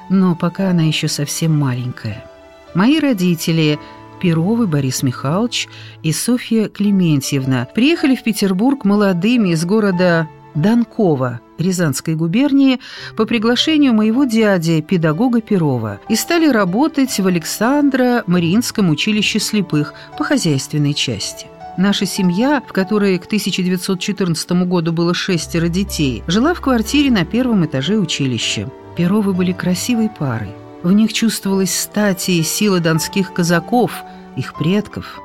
но 0.09 0.36
пока 0.36 0.69
она 0.69 0.83
еще 0.83 1.07
совсем 1.07 1.57
маленькая. 1.57 2.29
Мои 2.77 3.00
родители, 3.00 3.79
Перовый 4.22 4.67
Борис 4.67 5.01
Михайлович 5.01 5.67
и 6.03 6.12
Софья 6.12 6.69
Клементьевна, 6.69 7.67
приехали 7.74 8.15
в 8.15 8.22
Петербург 8.22 8.86
молодыми 8.86 9.50
из 9.50 9.65
города 9.65 10.29
Донкова, 10.53 11.39
Рязанской 11.57 12.13
губернии, 12.13 12.79
по 13.15 13.25
приглашению 13.25 13.96
моего 13.96 14.25
дяди, 14.25 14.81
педагога 14.81 15.41
Перова, 15.41 16.00
и 16.07 16.15
стали 16.15 16.48
работать 16.50 17.19
в 17.19 17.25
Александро-Мариинском 17.25 18.91
училище 18.91 19.39
слепых 19.39 19.96
по 20.15 20.24
хозяйственной 20.24 20.93
части. 20.93 21.48
Наша 21.79 22.05
семья, 22.05 22.62
в 22.62 22.74
которой 22.74 23.17
к 23.17 23.25
1914 23.25 24.51
году 24.67 24.93
было 24.93 25.15
шестеро 25.15 25.67
детей, 25.67 26.22
жила 26.27 26.53
в 26.53 26.62
квартире 26.62 27.10
на 27.10 27.25
первом 27.25 27.65
этаже 27.65 27.98
училища. 27.98 28.69
Перовы 28.96 29.34
были 29.34 29.51
красивой 29.51 30.10
парой. 30.10 30.51
В 30.84 30.91
них 30.91 31.13
чувствовалась 31.13 31.74
стати 31.74 32.31
и 32.31 32.43
сила 32.43 32.79
донских 32.79 33.34
казаков, 33.34 33.91
их 34.36 34.53
предков. 34.53 35.19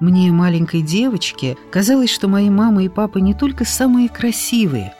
Мне, 0.00 0.32
маленькой 0.32 0.80
девочке, 0.80 1.56
казалось, 1.70 2.10
что 2.10 2.26
мои 2.26 2.48
мама 2.48 2.84
и 2.84 2.88
папа 2.88 3.18
не 3.18 3.34
только 3.34 3.66
самые 3.66 4.08
красивые, 4.08 4.94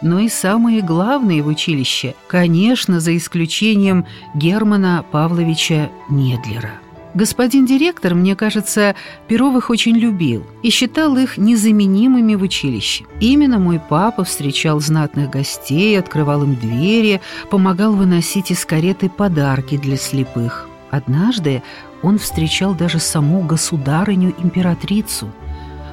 но 0.00 0.20
и 0.20 0.28
самые 0.28 0.80
главные 0.80 1.42
в 1.42 1.48
училище, 1.48 2.14
конечно, 2.28 3.00
за 3.00 3.16
исключением 3.16 4.06
Германа 4.34 5.04
Павловича 5.10 5.90
Недлера. 6.08 6.83
Господин 7.14 7.64
директор, 7.64 8.12
мне 8.14 8.34
кажется, 8.34 8.96
Перовых 9.28 9.70
очень 9.70 9.96
любил 9.96 10.44
и 10.64 10.70
считал 10.70 11.16
их 11.16 11.38
незаменимыми 11.38 12.34
в 12.34 12.42
училище. 12.42 13.04
Именно 13.20 13.60
мой 13.60 13.80
папа 13.80 14.24
встречал 14.24 14.80
знатных 14.80 15.30
гостей, 15.30 15.96
открывал 15.96 16.42
им 16.42 16.56
двери, 16.56 17.20
помогал 17.50 17.92
выносить 17.92 18.50
из 18.50 18.64
кареты 18.64 19.08
подарки 19.08 19.76
для 19.76 19.96
слепых. 19.96 20.68
Однажды 20.90 21.62
он 22.02 22.18
встречал 22.18 22.74
даже 22.74 22.98
саму 22.98 23.42
государыню-императрицу. 23.42 25.30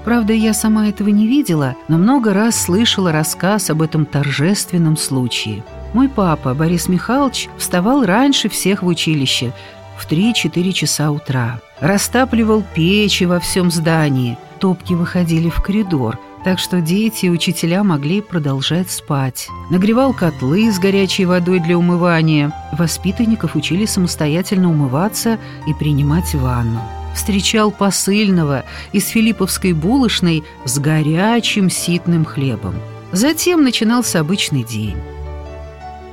Правда, 0.04 0.34
я 0.34 0.56
сама 0.56 0.88
этого 0.88 1.10
не 1.10 1.28
видела, 1.28 1.76
но 1.88 2.00
много 2.00 2.34
раз 2.34 2.60
слышала 2.60 3.12
рассказ 3.12 3.70
об 3.70 3.84
этом 3.84 4.08
торжественном 4.08 4.98
случае. 4.98 5.64
Мой 5.94 6.10
папа, 6.10 6.56
Борис 6.56 6.88
Михайлович, 6.88 7.48
вставал 7.58 8.04
раньше 8.04 8.50
всех 8.50 8.82
в 8.82 8.88
училище– 8.88 9.54
в 10.02 10.12
3-4 10.12 10.72
часа 10.72 11.12
утра. 11.12 11.62
Растапливал 11.80 12.64
печи 12.76 13.26
во 13.26 13.40
всем 13.40 13.72
здании. 13.72 14.38
Топки 14.60 14.94
выходили 14.94 15.50
в 15.50 15.62
коридор. 15.62 16.18
так 16.44 16.58
что 16.58 16.82
дети 16.82 17.28
и 17.28 17.30
учителя 17.30 17.84
могли 17.84 18.20
продолжать 18.20 18.90
спать. 18.90 19.48
Нагревал 19.70 20.12
котлы 20.12 20.72
с 20.72 20.80
горячей 20.80 21.26
водой 21.26 21.60
для 21.60 21.78
умывания. 21.78 22.52
Воспитанников 22.72 23.56
учили 23.56 23.86
самостоятельно 23.86 24.72
умываться 24.72 25.38
и 25.68 25.74
принимать 25.76 26.34
ванну. 26.34 26.82
Встречал 27.14 27.70
посыльного 27.70 28.64
из 28.92 29.08
Филипповской 29.10 29.74
булочной 29.74 30.44
с 30.66 30.80
горячим 30.80 31.70
ситным 31.70 32.26
хлебом. 32.26 32.74
Затем 33.12 33.64
начинался 33.64 34.20
обычный 34.20 34.64
день. 34.64 34.98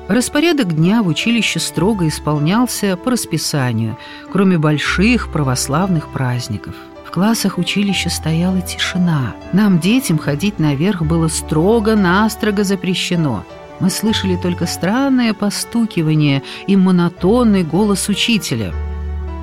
Распорядок 0.08 0.74
дня 0.74 1.02
в 1.02 1.06
училище 1.06 1.60
строго 1.60 2.08
исполнялся 2.08 2.96
по 2.96 3.10
расписанию, 3.10 3.98
кроме 4.32 4.56
больших 4.56 5.30
православных 5.30 6.08
праздников. 6.08 6.74
В 7.06 7.10
классах 7.10 7.58
училища 7.58 8.08
стояла 8.08 8.62
тишина. 8.62 9.34
Нам, 9.52 9.78
детям, 9.78 10.16
ходить 10.16 10.58
наверх 10.58 11.02
было 11.02 11.28
строго-настрого 11.28 12.64
запрещено. 12.64 13.44
Мы 13.80 13.90
слышали 13.90 14.36
только 14.36 14.64
странное 14.64 15.34
постукивание 15.34 16.42
и 16.66 16.74
монотонный 16.74 17.62
голос 17.62 18.08
учителя. 18.08 18.72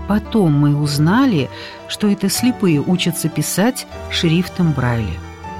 Потом 0.07 0.53
мы 0.53 0.75
узнали, 0.75 1.47
что 1.87 2.07
это 2.07 2.27
слепые 2.27 2.81
учатся 2.81 3.29
писать 3.29 3.85
шрифтом 4.09 4.71
Брайля. 4.71 5.13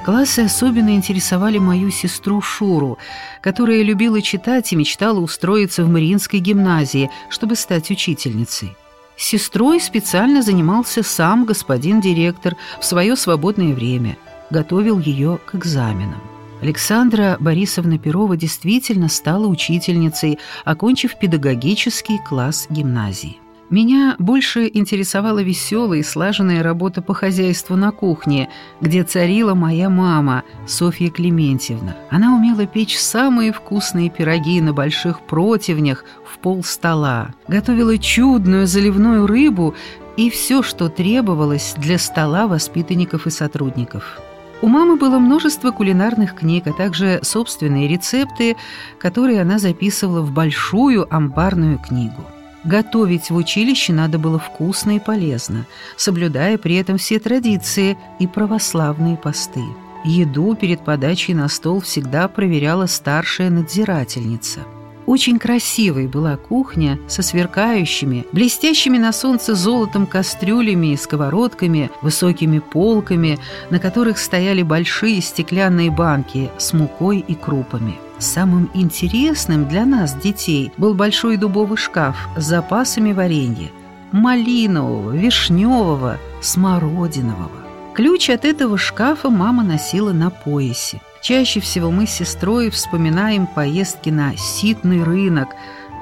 Классы 0.05 0.41
особенно 0.41 0.91
интересовали 0.91 1.57
мою 1.57 1.89
сестру 1.89 2.39
Шуру, 2.39 3.00
которая 3.41 3.81
любила 3.81 4.21
читать 4.21 4.71
и 4.71 4.75
мечтала 4.75 5.19
устроиться 5.19 5.83
в 5.83 5.89
Мариинской 5.89 6.39
гимназии, 6.39 7.09
чтобы 7.31 7.55
стать 7.55 7.89
учительницей. 7.89 8.75
Сестрой 9.17 9.81
специально 9.81 10.43
занимался 10.43 11.01
сам 11.01 11.43
господин 11.45 12.01
директор 12.01 12.55
в 12.79 12.85
свое 12.85 13.15
свободное 13.15 13.74
время, 13.74 14.15
готовил 14.51 15.00
ее 15.00 15.39
к 15.43 15.55
экзаменам. 15.55 16.21
Александра 16.62 17.38
Борисовна 17.39 17.97
Перова 17.97 18.38
действительно 18.38 19.09
стала 19.09 19.47
учительницей, 19.47 20.38
окончив 20.65 21.17
педагогический 21.17 22.19
класс 22.19 22.67
гимназии. 22.69 23.39
Меня 23.72 24.15
больше 24.19 24.69
интересовала 24.72 25.41
веселая 25.41 26.00
и 26.00 26.03
слаженная 26.03 26.62
работа 26.62 27.01
по 27.01 27.15
хозяйству 27.15 27.75
на 27.75 27.91
кухне, 27.91 28.50
где 28.79 29.03
царила 29.03 29.55
моя 29.55 29.89
мама, 29.89 30.43
Софья 30.67 31.10
Клементьевна. 31.10 31.95
Она 32.12 32.36
умела 32.36 32.67
печь 32.67 32.95
самые 32.95 33.51
вкусные 33.51 34.12
пироги 34.12 34.62
на 34.62 34.72
больших 34.72 35.22
противнях 35.22 36.05
в 36.31 36.38
пол 36.38 36.63
стола, 36.63 37.34
готовила 37.48 37.98
чудную 37.98 38.67
заливную 38.67 39.25
рыбу 39.25 39.74
и 40.15 40.29
все, 40.29 40.62
что 40.62 40.88
требовалось 40.88 41.74
для 41.75 41.98
стола 41.98 42.45
воспитанников 42.45 43.25
и 43.25 43.31
сотрудников. 43.31 44.22
У 44.62 44.67
мамы 44.67 44.95
было 44.95 45.17
множество 45.17 45.72
кулинарных 45.72 46.36
книг, 46.36 46.67
а 46.67 46.72
также 46.72 47.19
собственные 47.24 47.88
рецепты, 47.88 48.55
которые 49.00 49.41
она 49.41 49.57
записывала 49.57 50.22
в 50.22 50.31
большую 50.31 51.12
амбарную 51.13 51.79
книгу. 51.79 52.24
Готовить 52.65 53.29
в 53.29 53.36
училище 53.36 53.93
надо 53.93 54.17
было 54.17 54.39
вкусно 54.39 54.95
и 54.95 55.00
полезно, 55.00 55.65
соблюдая 55.98 56.57
при 56.57 56.75
этом 56.75 56.98
все 56.98 57.19
традиции 57.19 57.95
и 58.19 58.25
православные 58.25 59.17
посты. 59.17 59.62
Еду 60.03 60.55
перед 60.55 60.84
подачей 60.84 61.34
на 61.34 61.48
стол 61.48 61.79
всегда 61.79 62.27
проверяла 62.27 62.88
старшая 62.88 63.50
надзирательница. 63.51 64.62
Очень 65.05 65.38
красивой 65.38 66.07
была 66.07 66.35
кухня 66.35 67.00
со 67.07 67.21
сверкающими, 67.21 68.25
блестящими 68.31 68.97
на 68.97 69.12
солнце 69.12 69.53
золотом 69.53 70.07
кастрюлями 70.07 70.93
и 70.93 70.97
сковородками, 70.97 71.91
высокими 72.01 72.59
полками, 72.59 73.38
на 73.69 73.79
которых 73.79 74.17
стояли 74.17 74.63
большие 74.63 75.21
стеклянные 75.21 75.91
банки 75.91 76.50
с 76.57 76.74
мукой 76.74 77.19
и 77.19 77.35
крупами. 77.35 77.95
Самым 78.17 78.71
интересным 78.74 79.67
для 79.67 79.85
нас, 79.85 80.15
детей, 80.15 80.71
был 80.77 80.95
большой 80.95 81.38
дубовый 81.38 81.77
шкаф 81.77 82.15
с 82.38 82.43
запасами 82.43 83.12
варенья. 83.12 83.69
Малинового, 84.12 85.12
вишневого, 85.12 86.18
смородинового. 86.41 87.51
Ключ 87.94 88.29
от 88.29 88.46
этого 88.46 88.77
шкафа 88.77 89.29
мама 89.29 89.63
носила 89.63 90.13
на 90.13 90.29
поясе. 90.29 91.01
Чаще 91.25 91.59
всего 91.59 91.90
мы 91.90 92.05
с 92.05 92.11
сестрой 92.11 92.70
вспоминаем 92.70 93.48
поездки 93.48 94.11
на 94.11 94.38
ситный 94.38 95.01
рынок 95.01 95.48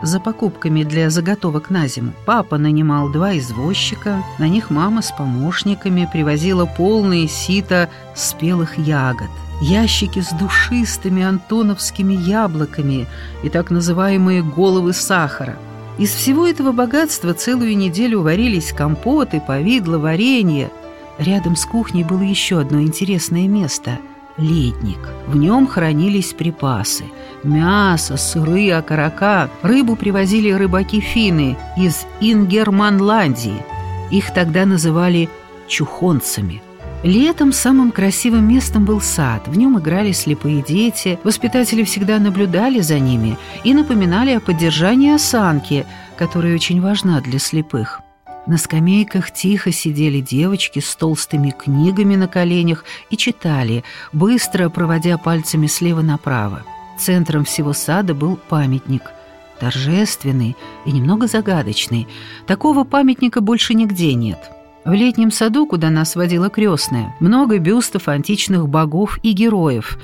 за 0.02 0.20
покупками 0.20 0.84
для 0.84 1.10
заготовок 1.10 1.70
на 1.70 1.88
зиму. 1.88 2.12
Папа 2.26 2.58
нанимал 2.58 3.08
два 3.08 3.38
извозчика, 3.38 4.22
на 4.38 4.50
них 4.50 4.70
мама 4.70 5.02
с 5.02 5.14
помощниками 5.14 6.10
привозила 6.12 6.66
полные 6.66 7.30
сито 7.30 7.90
спелых 8.14 8.78
ягод 8.78 9.30
ящики 9.62 10.20
с 10.20 10.32
душистыми 10.32 11.24
антоновскими 11.24 12.16
яблоками 12.16 13.08
и 13.44 13.50
так 13.50 13.72
называемые 13.72 14.44
головы 14.44 14.92
сахара. 14.92 15.56
Из 15.98 16.10
всего 16.10 16.46
этого 16.46 16.74
богатства 16.74 17.34
целую 17.34 17.78
неделю 17.78 18.24
варились 18.24 18.74
компоты, 18.74 19.40
повидло, 19.40 20.00
варенье. 20.00 20.70
Рядом 21.18 21.56
с 21.56 21.66
кухней 21.66 22.04
было 22.04 22.24
еще 22.24 22.60
одно 22.60 22.82
интересное 22.82 23.48
место– 23.48 24.00
ледник. 24.38 25.00
В 25.28 25.36
нем 25.36 25.68
хранились 25.68 26.34
припасы– 26.34 27.06
мясо, 27.44 28.18
сыры, 28.18 28.72
окорока. 28.72 29.50
Рыбу 29.62 29.96
привозили 29.96 30.52
рыбаки-финны 30.52 31.58
из 31.78 32.06
Ингерманландии. 32.22 33.66
Их 34.12 34.34
тогда 34.34 34.66
называли 34.66 35.30
чухонцами– 35.68 36.62
Летом 37.04 37.52
самым 37.52 37.92
красивым 37.92 38.48
местом 38.48 38.86
был 38.86 39.02
сад. 39.02 39.50
В 39.50 39.58
нем 39.58 39.78
играли 39.78 40.14
слепые 40.14 40.62
дети, 40.62 41.20
воспитатели 41.26 41.84
всегда 41.84 42.18
наблюдали 42.18 42.80
за 42.80 42.98
ними 42.98 43.38
и 43.66 43.74
напоминали 43.74 44.32
о 44.32 44.40
поддержании 44.40 45.14
осанки, 45.14 45.86
которая 46.18 46.56
очень 46.56 46.82
важна 46.82 47.20
для 47.20 47.40
слепых. 47.40 48.03
На 48.46 48.58
скамейках 48.58 49.32
тихо 49.32 49.72
сидели 49.72 50.20
девочки 50.20 50.80
с 50.80 50.96
толстыми 50.96 51.52
книгами 51.52 52.16
на 52.16 52.28
коленях 52.28 52.84
и 53.10 53.16
читали, 53.16 53.84
быстро 54.12 54.70
проводя 54.70 55.18
пальцами 55.18 55.68
слева 55.68 56.02
направо. 56.02 56.64
Центром 57.00 57.46
всего 57.46 57.74
сада 57.74 58.14
был 58.14 58.38
памятник– 58.38 59.04
торжественный 59.60 60.58
и 60.86 60.92
немного 60.92 61.28
загадочный. 61.28 62.08
Такого 62.46 62.84
памятника 62.84 63.40
больше 63.40 63.74
нигде 63.74 64.14
нет. 64.14 64.52
В 64.84 64.92
летнем 64.92 65.32
саду, 65.32 65.66
куда 65.66 65.90
нас 65.90 66.16
водила 66.18 66.50
крестная, 66.50 67.16
много 67.22 67.60
бюстов 67.60 68.10
античных 68.10 68.68
богов 68.68 69.20
и 69.24 69.32
героев. 69.32 69.98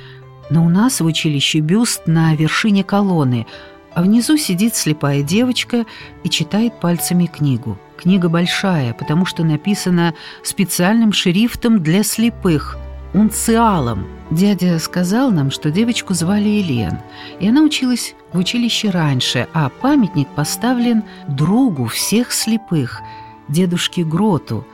Но 0.50 0.66
у 0.66 0.70
нас 0.70 1.02
в 1.02 1.06
училище 1.06 1.60
бюст 1.60 2.08
на 2.08 2.34
вершине 2.36 2.86
колонны, 2.86 3.46
а 3.94 4.02
внизу 4.02 4.38
сидит 4.38 4.76
слепая 4.76 5.22
девочка 5.24 5.86
и 6.24 6.30
читает 6.30 6.80
пальцами 6.80 7.26
книгу. 7.26 7.78
Книга 8.00 8.30
большая, 8.30 8.94
потому 8.94 9.26
что 9.26 9.44
написана 9.44 10.14
специальным 10.42 11.12
шрифтом 11.12 11.84
для 11.84 12.04
слепых– 12.04 12.78
унциалом. 13.14 14.08
Дядя 14.32 14.80
сказал 14.80 15.32
нам, 15.32 15.52
что 15.52 15.70
девочку 15.70 16.14
звали 16.14 16.48
Елен, 16.48 17.00
и 17.42 17.50
она 17.50 17.62
училась 17.62 18.16
в 18.32 18.38
училище 18.38 18.90
раньше, 18.90 19.50
а 19.54 19.68
памятник 19.68 20.30
поставлен 20.30 21.04
другу 21.28 21.88
всех 21.88 22.32
слепых– 22.32 23.02
дедушке 23.50 24.06
Гроту, 24.06 24.66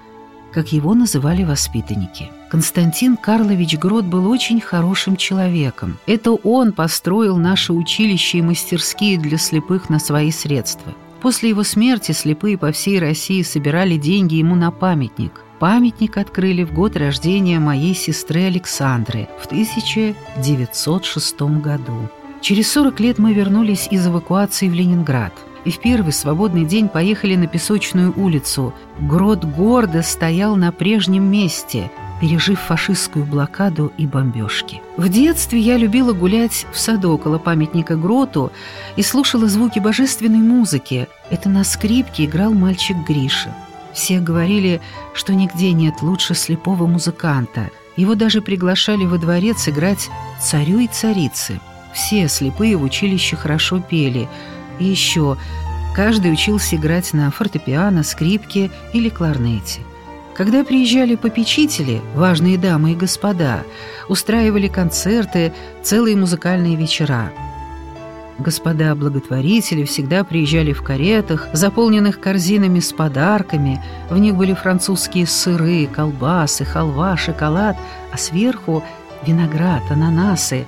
как 0.54 0.72
его 0.72 0.94
называли 0.94 1.44
воспитанники. 1.44 2.30
Константин 2.52 3.18
Карлович 3.18 3.80
Грот 3.80 4.06
был 4.06 4.30
очень 4.30 4.62
хорошим 4.62 5.16
человеком. 5.16 5.98
Это 6.06 6.32
он 6.32 6.74
построил 6.74 7.38
наше 7.38 7.74
училище 7.74 8.38
и 8.38 8.44
мастерские 8.44 9.18
для 9.18 9.40
слепых 9.40 9.90
на 9.90 9.98
свои 9.98 10.30
средства. 10.30 10.94
После 11.26 11.50
его 11.50 11.64
смерти 11.64 12.12
слепые 12.12 12.56
по 12.56 12.72
всей 12.72 13.00
России 13.00 13.42
собирали 13.42 13.98
деньги 13.98 14.36
ему 14.36 14.54
на 14.54 14.70
памятник. 14.70 15.42
Памятник 15.58 16.18
открыли 16.18 16.64
в 16.64 16.72
год 16.72 16.96
рождения 16.96 17.58
моей 17.58 17.96
сестры 17.96 18.44
Александры 18.44 19.28
в 19.42 19.48
1906 19.48 21.42
году. 21.64 22.12
Через 22.42 22.72
40 22.74 23.00
лет 23.00 23.18
мы 23.18 23.34
вернулись 23.34 23.88
из 23.90 24.06
эвакуации 24.06 24.70
в 24.70 24.76
Ленинград 24.76 25.34
и 25.64 25.72
в 25.72 25.80
первый 25.80 26.14
свободный 26.14 26.64
день 26.64 26.90
поехали 26.90 27.36
на 27.36 27.48
Песочную 27.48 28.14
улицу. 28.16 28.76
Грот 29.00 29.46
гордо 29.46 30.04
стоял 30.04 30.56
на 30.56 30.72
прежнем 30.72 31.24
месте, 31.24 31.90
пережив 32.22 32.60
фашистскую 32.60 33.26
блокаду 33.26 33.92
и 33.98 34.08
бомбежки. 34.08 34.82
В 34.98 35.10
детстве 35.10 35.60
я 35.60 35.78
любила 35.78 36.14
гулять 36.14 36.66
в 36.72 36.80
саду 36.80 37.12
около 37.12 37.38
памятника 37.38 37.96
Гроту 37.96 38.52
и 38.96 39.04
слушала 39.04 39.48
звуки 39.48 39.80
божественной 39.80 40.40
музыки. 40.40 41.08
Это 41.30 41.50
на 41.50 41.64
скрипке 41.64 42.26
играл 42.26 42.54
мальчик 42.54 42.98
Гриша. 43.08 43.54
Все 43.94 44.20
говорили, 44.20 44.82
что 45.14 45.34
нигде 45.34 45.72
нет 45.72 46.02
лучше 46.02 46.36
слепого 46.36 46.88
музыканта. 46.88 47.70
Его 47.96 48.16
даже 48.16 48.42
приглашали 48.42 49.06
во 49.06 49.18
дворец 49.18 49.68
играть 49.68 50.10
«Царю 50.42 50.80
и 50.80 50.88
царицы». 50.88 51.60
Все 51.94 52.28
слепые 52.28 52.76
в 52.76 52.84
училище 52.84 53.36
хорошо 53.38 53.80
пели– 53.80 54.28
и 54.80 54.86
еще, 54.86 55.38
каждый 55.96 56.34
учился 56.34 56.76
играть 56.76 57.14
на 57.14 57.32
фортепиано, 57.32 58.04
скрипке 58.04 58.72
или 58.94 59.10
кларнете. 59.10 59.82
Когда 60.36 60.66
приезжали 60.66 61.16
попечители, 61.16 62.02
важные 62.14 62.58
дамы 62.58 62.92
и 62.92 62.96
господа, 62.96 63.64
устраивали 64.10 64.68
концерты, 64.68 65.54
целые 65.82 66.18
музыкальные 66.18 66.76
вечера. 66.76 67.32
Господа 68.38 68.94
благотворители 68.96 69.86
всегда 69.86 70.26
приезжали 70.26 70.74
в 70.74 70.84
каретах, 70.84 71.48
заполненных 71.54 72.20
корзинами 72.20 72.82
с 72.82 72.92
подарками. 72.92 73.82
В 74.10 74.18
них 74.18 74.36
были 74.36 74.54
французские 74.54 75.26
сыры, 75.26 75.88
колбасы, 75.88 76.66
халва, 76.66 77.16
шоколад, 77.16 77.78
а 78.12 78.18
сверху 78.18 78.84
виноград, 79.26 79.84
ананасы 79.90 80.66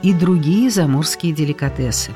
и 0.00 0.14
другие 0.14 0.70
заморские 0.70 1.34
деликатесы. 1.34 2.12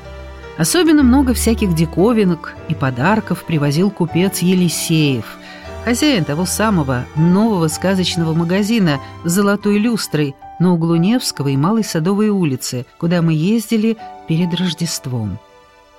Особенно 0.57 1.03
много 1.03 1.35
всяких 1.35 1.75
диковинок 1.75 2.55
и 2.67 2.73
подарков 2.73 3.43
привозил 3.43 3.91
купец 3.91 4.39
Елисеев– 4.39 5.37
хозяин 5.85 6.25
того 6.25 6.45
самого 6.45 7.05
нового 7.15 7.67
сказочного 7.67 8.33
магазина 8.33 8.99
с 9.23 9.31
золотой 9.31 9.77
люстрой 9.77 10.35
на 10.59 10.73
углу 10.73 10.95
Невского 10.95 11.49
и 11.49 11.57
Малой 11.57 11.83
Садовой 11.83 12.29
улицы, 12.29 12.87
куда 12.97 13.21
мы 13.21 13.33
ездили 13.33 13.95
перед 14.27 14.51
Рождеством. 14.55 15.37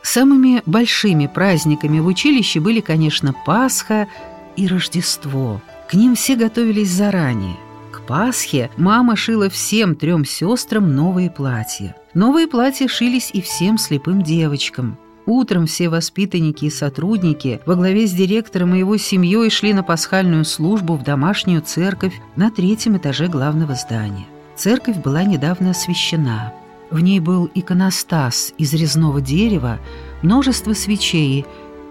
Самыми 0.02 0.62
большими 0.66 1.28
праздниками 1.28 2.00
в 2.00 2.06
училище 2.06 2.58
были, 2.58 2.80
конечно, 2.80 3.32
Пасха 3.46 4.08
и 4.56 4.66
Рождество. 4.66 5.62
К 5.88 5.94
ним 5.94 6.16
все 6.16 6.34
готовились 6.34 6.90
заранее. 6.90 7.56
К 7.92 8.00
Пасхе 8.00 8.70
мама 8.76 9.14
шила 9.14 9.48
всем 9.48 9.94
трем 9.94 10.24
сестрам 10.24 10.96
новые 10.96 11.30
платья. 11.30 11.94
Новые 12.12 12.48
платья 12.48 12.88
шились 12.88 13.30
и 13.32 13.40
всем 13.40 13.78
слепым 13.78 14.22
девочкам– 14.22 14.98
Утром 15.26 15.66
все 15.66 15.88
воспитанники 15.88 16.66
и 16.66 16.70
сотрудники 16.70 17.60
во 17.66 17.74
главе 17.74 18.06
с 18.06 18.12
директором 18.12 18.74
и 18.74 18.78
его 18.78 18.96
семьей 18.96 19.50
шли 19.50 19.74
на 19.74 19.82
пасхальную 19.82 20.44
службу 20.44 20.94
в 20.94 21.02
домашнюю 21.02 21.62
церковь 21.62 22.14
на 22.36 22.52
третьем 22.52 22.96
этаже 22.96 23.26
главного 23.26 23.74
здания. 23.74 24.26
Церковь 24.54 24.98
была 24.98 25.24
недавно 25.24 25.70
освящена. 25.70 26.52
В 26.90 27.00
ней 27.00 27.18
был 27.18 27.50
иконостас 27.54 28.54
из 28.56 28.72
резного 28.72 29.20
дерева, 29.20 29.80
множество 30.22 30.72
свечей, 30.74 31.44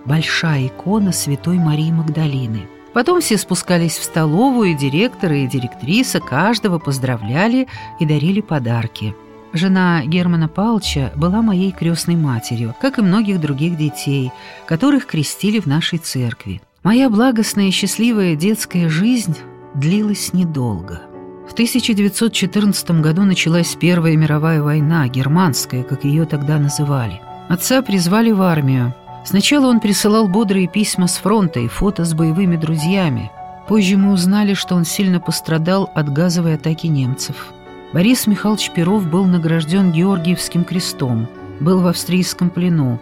большая 0.06 0.68
икона 0.68 1.12
Святой 1.12 1.58
Марии 1.58 1.92
Магдалины. 1.92 2.70
Потом 2.94 3.20
все 3.20 3.38
спускались 3.38 3.98
в 3.98 4.04
столовую, 4.04 4.72
и 4.72 4.78
директора 4.78 5.36
и 5.36 5.48
директриса 5.48 6.22
каждого 6.22 6.80
поздравляли 6.80 7.68
и 8.00 8.06
дарили 8.06 8.40
подарки– 8.40 9.14
Жена 9.56 10.04
Германа 10.06 10.50
Палча 10.50 11.14
была 11.16 11.42
моей 11.42 11.72
крестной 11.72 12.18
матерью, 12.18 12.76
как 12.82 13.00
и 13.00 13.02
многих 13.02 13.40
других 13.40 13.78
детей, 13.78 14.34
которых 14.66 15.06
крестили 15.06 15.62
в 15.62 15.66
нашей 15.66 15.98
церкви. 15.98 16.62
Моя 16.84 17.10
благостная 17.10 17.70
и 17.70 17.72
счастливая 17.72 18.36
детская 18.36 18.90
жизнь 18.90 19.38
длилась 19.74 20.34
недолго. 20.34 21.04
В 21.48 21.54
1914 21.54 23.00
году 23.00 23.24
началась 23.24 23.78
Первая 23.80 24.18
мировая 24.18 24.62
война, 24.62 25.08
германская, 25.08 25.84
как 25.84 26.04
ее 26.04 26.26
тогда 26.26 26.60
называли. 26.60 27.22
Отца 27.48 27.82
призвали 27.82 28.32
в 28.32 28.42
армию. 28.42 28.94
Сначала 29.24 29.68
он 29.68 29.80
присылал 29.80 30.28
бодрые 30.28 30.68
письма 30.68 31.08
с 31.08 31.16
фронта 31.16 31.62
и 31.62 31.70
фото 31.70 32.04
с 32.04 32.14
боевыми 32.14 32.58
друзьями. 32.58 33.32
Позже 33.70 33.96
мы 33.96 34.12
узнали, 34.12 34.54
что 34.54 34.76
он 34.76 34.84
сильно 34.84 35.22
пострадал 35.22 35.90
от 35.96 36.12
газовой 36.12 36.56
атаки 36.56 36.88
немцев. 36.88 37.54
Борис 37.94 38.28
Михайлович 38.28 38.72
Перов 38.72 39.08
был 39.08 39.26
награжден 39.26 39.92
Георгиевским 39.92 40.64
крестом, 40.64 41.28
был 41.60 41.82
в 41.82 41.88
австрийском 41.88 42.50
плену, 42.50 43.00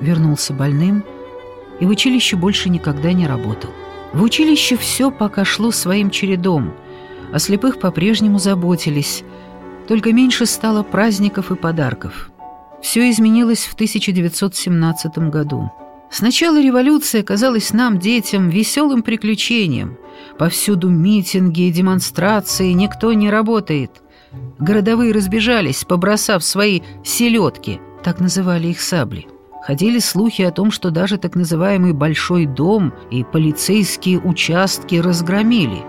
вернулся 0.00 0.52
больным 0.52 1.04
и 1.78 1.86
в 1.86 1.90
училище 1.90 2.36
больше 2.36 2.68
никогда 2.68 3.12
не 3.12 3.26
работал. 3.26 3.70
В 4.12 4.22
училище 4.22 4.76
все 4.76 5.10
пока 5.10 5.44
шло 5.44 5.70
своим 5.70 6.10
чередом, 6.10 6.74
о 7.32 7.38
слепых 7.38 7.78
по-прежнему 7.78 8.38
заботились, 8.38 9.24
только 9.88 10.12
меньше 10.12 10.46
стало 10.46 10.82
праздников 10.82 11.50
и 11.50 11.54
подарков. 11.54 12.30
Все 12.82 13.08
изменилось 13.10 13.64
в 13.64 13.74
1917 13.74 15.30
году. 15.30 15.70
Сначала 16.12 16.60
революция 16.60 17.22
казалась 17.22 17.72
нам, 17.72 17.98
детям, 17.98 18.50
веселым 18.50 19.02
приключением. 19.02 19.96
Повсюду 20.38 20.90
митинги 20.90 21.62
и 21.62 21.72
демонстрации, 21.72 22.72
никто 22.72 23.14
не 23.14 23.30
работает. 23.30 24.02
Городовые 24.58 25.14
разбежались, 25.14 25.84
побросав 25.84 26.44
свои 26.44 26.82
«селедки», 27.02 27.80
так 28.04 28.20
называли 28.20 28.68
их 28.68 28.82
сабли. 28.82 29.26
Ходили 29.62 30.00
слухи 30.00 30.42
о 30.42 30.50
том, 30.50 30.70
что 30.70 30.90
даже 30.90 31.16
так 31.16 31.34
называемый 31.34 31.94
«большой 31.94 32.44
дом» 32.44 32.92
и 33.10 33.24
полицейские 33.24 34.20
участки 34.20 34.96
разгромили, 34.96 35.82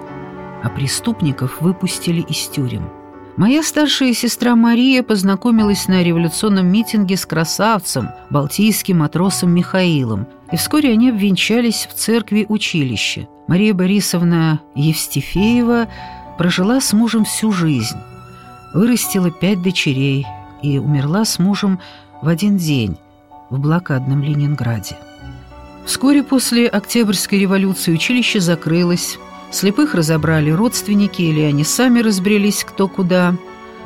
а 0.64 0.70
преступников 0.70 1.60
выпустили 1.60 2.22
из 2.22 2.48
тюрем. 2.48 3.03
Моя 3.36 3.64
старшая 3.64 4.14
сестра 4.14 4.56
Мария 4.56 5.02
познакомилась 5.02 5.88
на 5.88 6.04
революционном 6.04 6.68
митинге 6.68 7.18
с 7.18 7.26
красавцем, 7.26 8.12
балтийским 8.30 9.00
матросом 9.00 9.50
Михаилом, 9.50 10.28
и 10.52 10.56
вскоре 10.56 10.92
они 10.92 11.10
обвенчались 11.10 11.88
в 11.92 11.96
церкви 11.96 12.46
училища. 12.48 13.28
Мария 13.48 13.74
Борисовна 13.74 14.62
Евстифеева 14.76 15.88
прожила 16.38 16.80
с 16.80 16.94
мужем 16.94 17.26
всю 17.26 17.52
жизнь, 17.52 17.98
вырастила 18.72 19.32
пять 19.32 19.64
дочерей 19.64 20.28
и 20.62 20.78
умерла 20.78 21.26
с 21.26 21.40
мужем 21.40 21.80
в 22.22 22.28
один 22.28 22.58
день 22.58 22.98
в 23.50 23.58
блокадном 23.58 24.22
Ленинграде. 24.22 24.96
Вскоре 25.86 26.22
после 26.22 26.68
Октябрьской 26.68 27.40
революции 27.40 27.92
училище 27.94 28.40
закрылось, 28.40 29.18
Слепых 29.54 29.94
разобрали 29.94 30.50
родственники 30.50 31.22
или 31.22 31.42
они 31.42 31.64
сами 31.64 32.00
разбрелись 32.00 32.64
кто 32.64 32.88
куда, 32.88 33.36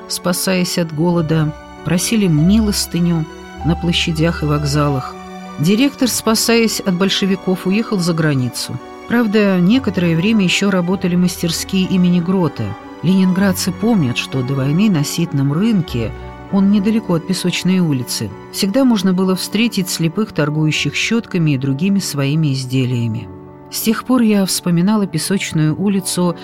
спасаясь 0.08 0.78
от 0.78 0.96
голода, 0.96 1.54
просили 1.84 2.26
милостыню 2.28 3.26
на 3.66 3.76
площадях 3.76 4.44
и 4.44 4.46
вокзалах. 4.46 5.14
Директор, 5.60 6.08
спасаясь 6.08 6.80
от 6.80 6.96
большевиков, 6.96 7.68
уехал 7.68 8.00
за 8.00 8.14
границу. 8.14 8.80
Правда, 9.10 9.60
некоторое 9.60 10.16
время 10.16 10.46
еще 10.46 10.70
работали 10.70 11.18
мастерские 11.18 11.86
имени 11.86 12.22
Грота. 12.22 12.64
Ленинградцы 13.04 13.74
помнят, 13.74 14.18
что 14.18 14.44
до 14.44 14.54
войны 14.54 14.90
на 14.90 15.04
ситном 15.04 15.52
рынке, 15.52 16.14
он 16.54 16.72
недалеко 16.72 17.16
от 17.16 17.28
Песочной 17.28 17.80
улицы, 17.80 18.30
всегда 18.54 18.86
можно 18.86 19.12
было 19.12 19.36
встретить 19.36 19.90
слепых, 19.90 20.32
торгующих 20.32 20.96
щетками 20.96 21.52
и 21.52 21.58
другими 21.58 22.00
своими 22.00 22.54
изделиями. 22.54 23.28
С 23.70 23.82
тех 23.82 24.06
пор 24.06 24.22
я 24.22 24.46
вспоминала 24.46 25.08
песочную 25.08 25.80
улицу 25.80 26.36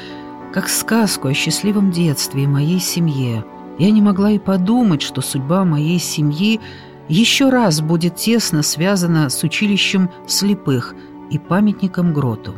как 0.54 0.70
сказку 0.70 1.30
о 1.30 1.34
счастливом 1.34 1.92
детстве 1.92 2.44
и 2.44 2.48
моей 2.48 2.80
семье. 2.80 3.46
Я 3.80 3.92
не 3.92 4.02
могла 4.02 4.32
и 4.32 4.40
подумать, 4.40 5.02
что 5.02 5.22
судьба 5.22 5.66
моей 5.66 6.00
семьи 6.00 6.60
еще 7.10 7.50
раз 7.50 7.82
будет 7.82 8.16
тесно 8.16 8.62
связана 8.62 9.30
с 9.30 9.42
училищем 9.44 10.10
слепых 10.28 10.94
и 11.32 11.40
памятником 11.40 12.14
Гроту. 12.14 12.54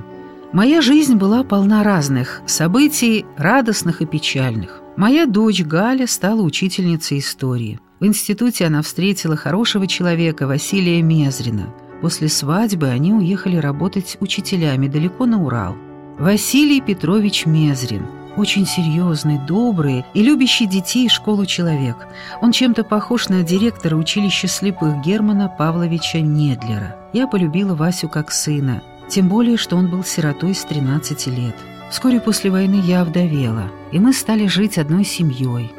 Моя 0.51 0.81
жизнь 0.81 1.15
была 1.15 1.43
полна 1.43 1.83
разных 1.83 2.41
событий, 2.45 3.25
радостных 3.37 4.01
и 4.01 4.05
печальных. 4.05 4.81
Моя 4.97 5.25
дочь 5.25 5.61
Галя 5.61 6.07
стала 6.07 6.41
учительницей 6.41 7.19
истории. 7.19 7.79
В 7.99 8.05
институте 8.05 8.65
она 8.65 8.81
встретила 8.81 9.35
хорошего 9.35 9.87
человека 9.87 10.47
Василия 10.47 11.01
Мезрина– 11.01 11.73
После 12.01 12.29
свадьбы 12.29 12.87
они 12.87 13.13
уехали 13.13 13.57
работать 13.57 14.17
учителями 14.19 14.87
далеко 14.87 15.25
на 15.25 15.43
Урал. 15.43 15.75
Василий 16.19 16.81
Петрович 16.81 17.45
Мезрин– 17.45 18.05
очень 18.37 18.65
серьезный, 18.65 19.39
добрый 19.39 20.05
и 20.13 20.21
любящий 20.21 20.65
детей 20.65 21.05
и 21.05 21.09
школу 21.09 21.45
человек. 21.45 21.95
Он 22.41 22.51
чем-то 22.51 22.83
похож 22.83 23.29
на 23.29 23.43
директора 23.43 23.95
училища 23.95 24.47
слепых 24.47 25.01
Германа 25.01 25.47
Павловича 25.47 26.19
Недлера. 26.19 26.97
Я 27.13 27.27
полюбила 27.27 27.75
Васю 27.75 28.09
как 28.09 28.31
сына, 28.31 28.83
тем 29.07 29.29
более, 29.29 29.57
что 29.57 29.77
он 29.77 29.89
был 29.89 30.03
сиротой 30.03 30.53
с 30.53 30.65
13 30.65 31.27
лет. 31.27 31.55
Вскоре 31.89 32.19
после 32.19 32.51
войны 32.51 32.81
я 32.83 33.01
овдовела, 33.01 33.71
и 33.91 33.99
мы 33.99 34.11
стали 34.11 34.47
жить 34.47 34.77
одной 34.77 35.05
семьей. 35.05 35.71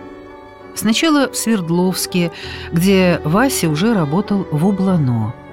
Сначала 0.74 1.30
в 1.30 1.36
Свердловске, 1.36 2.32
где 2.72 3.20
Вася 3.24 3.68
уже 3.68 3.92
работал 3.92 4.46
в 4.50 4.66
Ублано– 4.66 5.34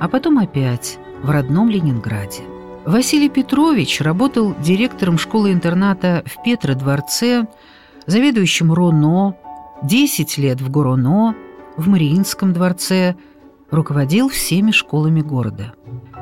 а 0.00 0.08
потом 0.08 0.38
опять 0.38 0.98
в 1.22 1.30
родном 1.30 1.68
Ленинграде. 1.68 2.42
Василий 2.86 3.28
Петрович 3.28 4.00
работал 4.00 4.54
директором 4.58 5.18
школы-интерната 5.18 6.24
в 6.26 6.42
Петродворце, 6.42 7.46
заведующим 8.06 8.72
РОНО, 8.72 9.36
10 9.82 10.38
лет 10.38 10.60
в 10.60 10.70
ГОРОНО, 10.70 11.34
в 11.76 11.88
Мариинском 11.88 12.54
дворце, 12.54 13.14
руководил 13.70 14.30
всеми 14.30 14.70
школами 14.70 15.20
города. 15.20 15.74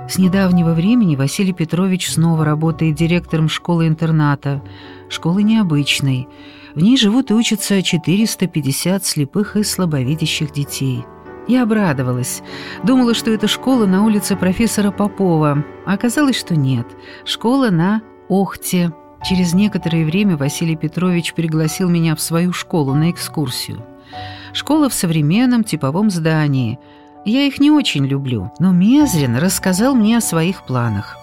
С 0.08 0.18
недавнего 0.18 0.72
времени 0.72 1.16
Василий 1.16 1.52
Петрович 1.52 2.10
снова 2.10 2.44
работает 2.44 2.96
директором 2.96 3.48
школы-интерната, 3.48 4.62
школы 5.08 5.42
необычной. 5.44 6.28
В 6.74 6.82
ней 6.82 6.96
живут 6.96 7.30
и 7.30 7.34
учатся 7.34 7.82
450 7.82 9.04
слепых 9.04 9.56
и 9.56 9.62
слабовидящих 9.62 10.52
детей– 10.52 11.04
я 11.48 11.62
обрадовалась. 11.62 12.42
Думала, 12.84 13.14
что 13.14 13.30
это 13.30 13.48
школа 13.48 13.86
на 13.86 14.04
улице 14.04 14.36
профессора 14.36 14.90
Попова, 14.90 15.64
а 15.86 15.94
оказалось, 15.94 16.38
что 16.38 16.54
нет. 16.54 16.86
Школа 17.24 17.70
на 17.70 18.02
Охте. 18.28 18.92
Через 19.24 19.54
некоторое 19.54 20.04
время 20.04 20.36
Василий 20.36 20.76
Петрович 20.76 21.34
пригласил 21.34 21.88
меня 21.88 22.14
в 22.14 22.20
свою 22.20 22.52
школу 22.52 22.94
на 22.94 23.10
экскурсию. 23.10 23.84
Школа 24.52 24.88
в 24.88 24.94
современном 24.94 25.64
типовом 25.64 26.10
здании. 26.10 26.78
Я 27.24 27.42
их 27.42 27.58
не 27.58 27.70
очень 27.70 28.06
люблю, 28.06 28.52
но 28.58 28.70
Мезрин 28.70 29.36
рассказал 29.36 29.94
мне 29.94 30.18
о 30.18 30.22
своих 30.22 30.62
планах. 30.64 31.16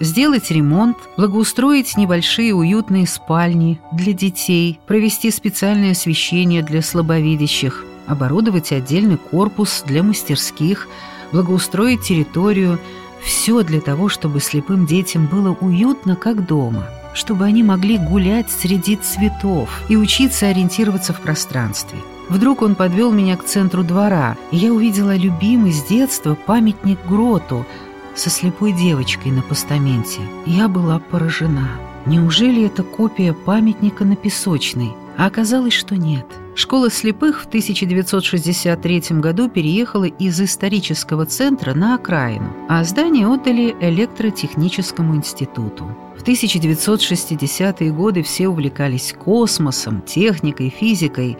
Сделать 0.00 0.50
ремонт, 0.50 0.96
благоустроить 1.16 1.96
небольшие 1.96 2.54
уютные 2.54 3.06
спальни 3.06 3.80
для 3.92 4.12
детей, 4.12 4.80
провести 4.86 5.30
специальное 5.30 5.92
освещение 5.92 6.62
для 6.62 6.82
слабовидящих, 6.82 7.84
оборудовать 8.06 8.72
отдельный 8.72 9.16
корпус 9.16 9.82
для 9.86 10.02
мастерских, 10.02 10.88
благоустроить 11.32 12.02
территорию– 12.02 12.78
все 13.24 13.62
для 13.62 13.80
того, 13.80 14.08
чтобы 14.08 14.40
слепым 14.40 14.86
детям 14.86 15.26
было 15.26 15.56
уютно, 15.60 16.14
как 16.14 16.46
дома, 16.46 16.84
чтобы 17.14 17.46
они 17.46 17.62
могли 17.62 17.98
гулять 17.98 18.50
среди 18.50 18.96
цветов 18.96 19.70
и 19.88 19.96
учиться 19.96 20.46
ориентироваться 20.46 21.12
в 21.12 21.20
пространстве. 21.20 21.98
Вдруг 22.28 22.62
он 22.62 22.74
подвел 22.74 23.12
меня 23.12 23.36
к 23.36 23.44
центру 23.44 23.82
двора, 23.82 24.36
и 24.50 24.56
я 24.56 24.72
увидела 24.72 25.16
любимый 25.16 25.72
с 25.72 25.82
детства 25.84 26.34
памятник 26.34 26.98
Гроту 27.06 27.66
со 28.14 28.30
слепой 28.30 28.72
девочкой 28.72 29.32
на 29.32 29.42
постаменте. 29.42 30.20
Я 30.46 30.68
была 30.68 30.98
поражена. 30.98 31.68
Неужели 32.06 32.64
это 32.64 32.82
копия 32.82 33.32
памятника 33.32 34.04
на 34.04 34.16
Песочной? 34.16 34.92
А 35.16 35.26
оказалось, 35.26 35.74
что 35.74 35.96
нет– 35.96 36.26
Школа 36.56 36.88
слепых 36.88 37.42
в 37.42 37.46
1963 37.46 39.18
году 39.18 39.48
переехала 39.48 40.04
из 40.04 40.40
исторического 40.40 41.26
центра 41.26 41.74
на 41.74 41.96
окраину, 41.96 42.54
а 42.68 42.84
здание 42.84 43.26
отдали 43.26 43.74
электротехническому 43.80 45.16
институту. 45.16 45.84
В 46.16 46.22
1960-е 46.22 47.90
годы 47.90 48.22
все 48.22 48.46
увлекались 48.46 49.12
космосом, 49.18 50.00
техникой, 50.02 50.68
физикой, 50.68 51.38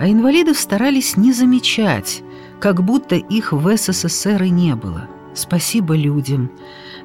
а 0.00 0.10
инвалидов 0.10 0.58
старались 0.58 1.16
не 1.16 1.32
замечать, 1.32 2.22
как 2.58 2.82
будто 2.82 3.14
их 3.14 3.52
в 3.52 3.76
СССР 3.76 4.42
и 4.42 4.50
не 4.50 4.74
было. 4.74 5.08
Спасибо 5.32 5.94
людям, 5.94 6.50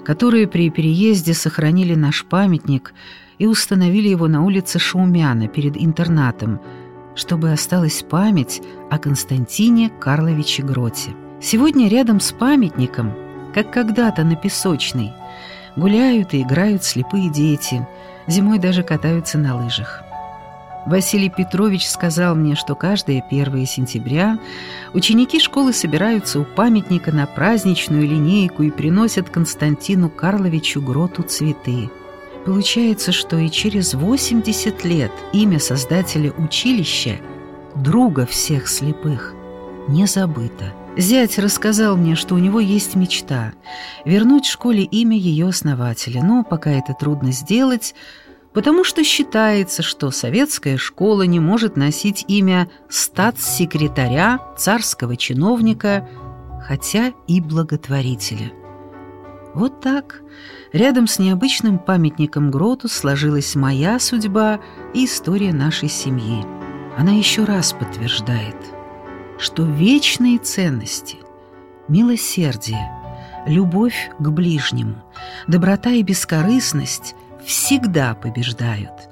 которые 0.04 0.48
при 0.48 0.72
переезде 0.72 1.36
сохранили 1.36 1.94
наш 1.94 2.26
памятник 2.26 2.96
и 3.38 3.46
установили 3.46 4.08
его 4.08 4.28
на 4.28 4.44
улице 4.44 4.80
Шаумяна 4.80 5.48
перед 5.48 5.78
интернатом– 5.78 6.60
чтобы 7.16 7.52
осталась 7.52 8.04
память 8.04 8.62
о 8.92 9.00
Константине 9.00 9.90
Карловиче 9.90 10.64
Гроте. 10.64 11.12
Сегодня 11.42 11.88
рядом 11.88 12.20
с 12.20 12.32
памятником, 12.32 13.14
как 13.54 13.72
когда-то 13.72 14.24
на 14.24 14.36
Песочной, 14.36 15.14
гуляют 15.76 16.34
и 16.34 16.42
играют 16.42 16.84
слепые 16.84 17.30
дети, 17.30 17.88
зимой 18.28 18.60
даже 18.60 18.84
катаются 18.84 19.38
на 19.38 19.58
лыжах. 19.58 20.04
Василий 20.86 21.32
Петрович 21.32 21.88
сказал 21.88 22.36
мне, 22.36 22.56
что 22.56 22.76
каждое 22.76 23.24
1 23.28 23.66
сентября 23.66 24.38
ученики 24.94 25.40
школы 25.40 25.74
собираются 25.74 26.40
у 26.40 26.46
памятника 26.46 27.12
на 27.12 27.26
праздничную 27.26 28.04
линейку 28.04 28.62
и 28.62 28.70
приносят 28.70 29.30
Константину 29.32 30.10
Карловичу 30.10 30.82
Гроту 30.82 31.24
цветы. 31.24 31.90
Получается, 32.46 33.12
что 33.12 33.38
и 33.38 33.50
через 33.50 33.96
80 33.96 34.86
лет 34.86 35.12
имя 35.34 35.60
создателя 35.60 36.32
училища, 36.32 37.18
друга 37.76 38.28
всех 38.28 38.68
слепых, 38.68 39.34
не 39.88 40.06
забыто. 40.06 40.74
Зять 40.96 41.40
рассказал 41.40 41.98
мне, 41.98 42.16
что 42.16 42.36
у 42.36 42.38
него 42.38 42.60
есть 42.60 42.96
мечта— 42.96 43.54
вернуть 44.06 44.46
школе 44.46 44.84
имя 44.84 45.18
ее 45.18 45.50
основателя, 45.50 46.24
но 46.24 46.44
пока 46.44 46.72
это 46.72 46.94
трудно 46.94 47.32
сделать, 47.32 47.96
потому 48.54 48.84
что 48.84 49.04
считается, 49.04 49.82
что 49.82 50.12
советская 50.12 50.78
школа 50.78 51.24
не 51.24 51.40
может 51.40 51.76
носить 51.76 52.24
имя 52.28 52.70
статс-секретаря, 52.90 54.40
царского 54.58 55.18
чиновника, 55.18 56.08
хотя 56.66 57.12
и 57.28 57.42
благотворителя. 57.42 58.52
Вот 59.56 59.80
так, 59.80 60.22
рядом 60.74 61.08
с 61.08 61.18
необычным 61.18 61.80
памятником 61.80 62.52
Гроту 62.52 62.90
сложилась 62.90 63.56
моя 63.56 64.00
судьба 64.00 64.60
и 64.94 65.06
история 65.06 65.54
нашей 65.54 65.88
семьи. 65.88 66.46
Она 66.98 67.14
еще 67.14 67.46
раз 67.46 67.72
подтверждает, 67.72 68.58
что 69.40 69.64
вечные 69.64 70.40
ценности, 70.40 71.20
милосердие, 71.88 72.92
любовь 73.48 74.12
к 74.20 74.28
ближнему, 74.30 75.02
доброта 75.48 75.92
и 75.92 76.04
бескорыстность 76.04 77.16
всегда 77.46 78.14
побеждают 78.14 79.10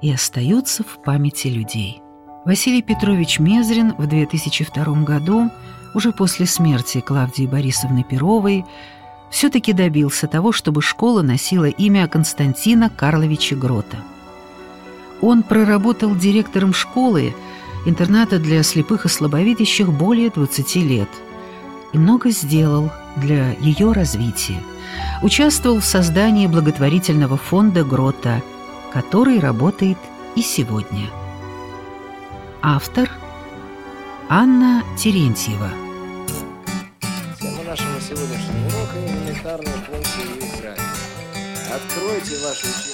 и 0.00 0.10
остаются 0.10 0.84
в 0.84 1.02
памяти 1.02 1.48
людей. 1.48 2.00
Василий 2.46 2.82
Петрович 2.82 3.38
Мезрин 3.38 3.94
в 3.98 4.06
2002 4.06 4.84
году, 5.04 5.50
уже 5.94 6.12
после 6.12 6.46
смерти 6.46 7.00
Клавдии 7.00 7.46
Борисовны 7.46 8.04
Перовой, 8.04 8.64
все-таки 9.32 9.72
добился 9.72 10.28
того, 10.28 10.52
чтобы 10.52 10.82
школа 10.82 11.22
носила 11.22 11.64
имя 11.64 12.06
Константина 12.06 12.90
Карловича 12.90 13.56
Грота. 13.56 13.96
Он 15.22 15.42
проработал 15.42 16.14
директором 16.14 16.74
школы, 16.74 17.34
интерната 17.86 18.38
для 18.38 18.62
слепых 18.62 19.06
и 19.06 19.08
слабовидящих 19.08 19.90
более 19.90 20.30
20 20.30 20.76
лет 20.76 21.08
и 21.92 21.98
много 21.98 22.30
сделал 22.30 22.90
для 23.16 23.52
ее 23.60 23.92
развития. 23.92 24.60
Участвовал 25.22 25.80
в 25.80 25.84
создании 25.84 26.46
благотворительного 26.46 27.36
фонда 27.36 27.84
Грота, 27.84 28.42
который 28.92 29.38
работает 29.40 29.98
и 30.36 30.42
сегодня. 30.42 31.08
Автор 32.60 33.10
Анна 34.28 34.82
Терентьева 34.98 35.70
Откройте 42.12 42.36
учебники. 42.46 42.91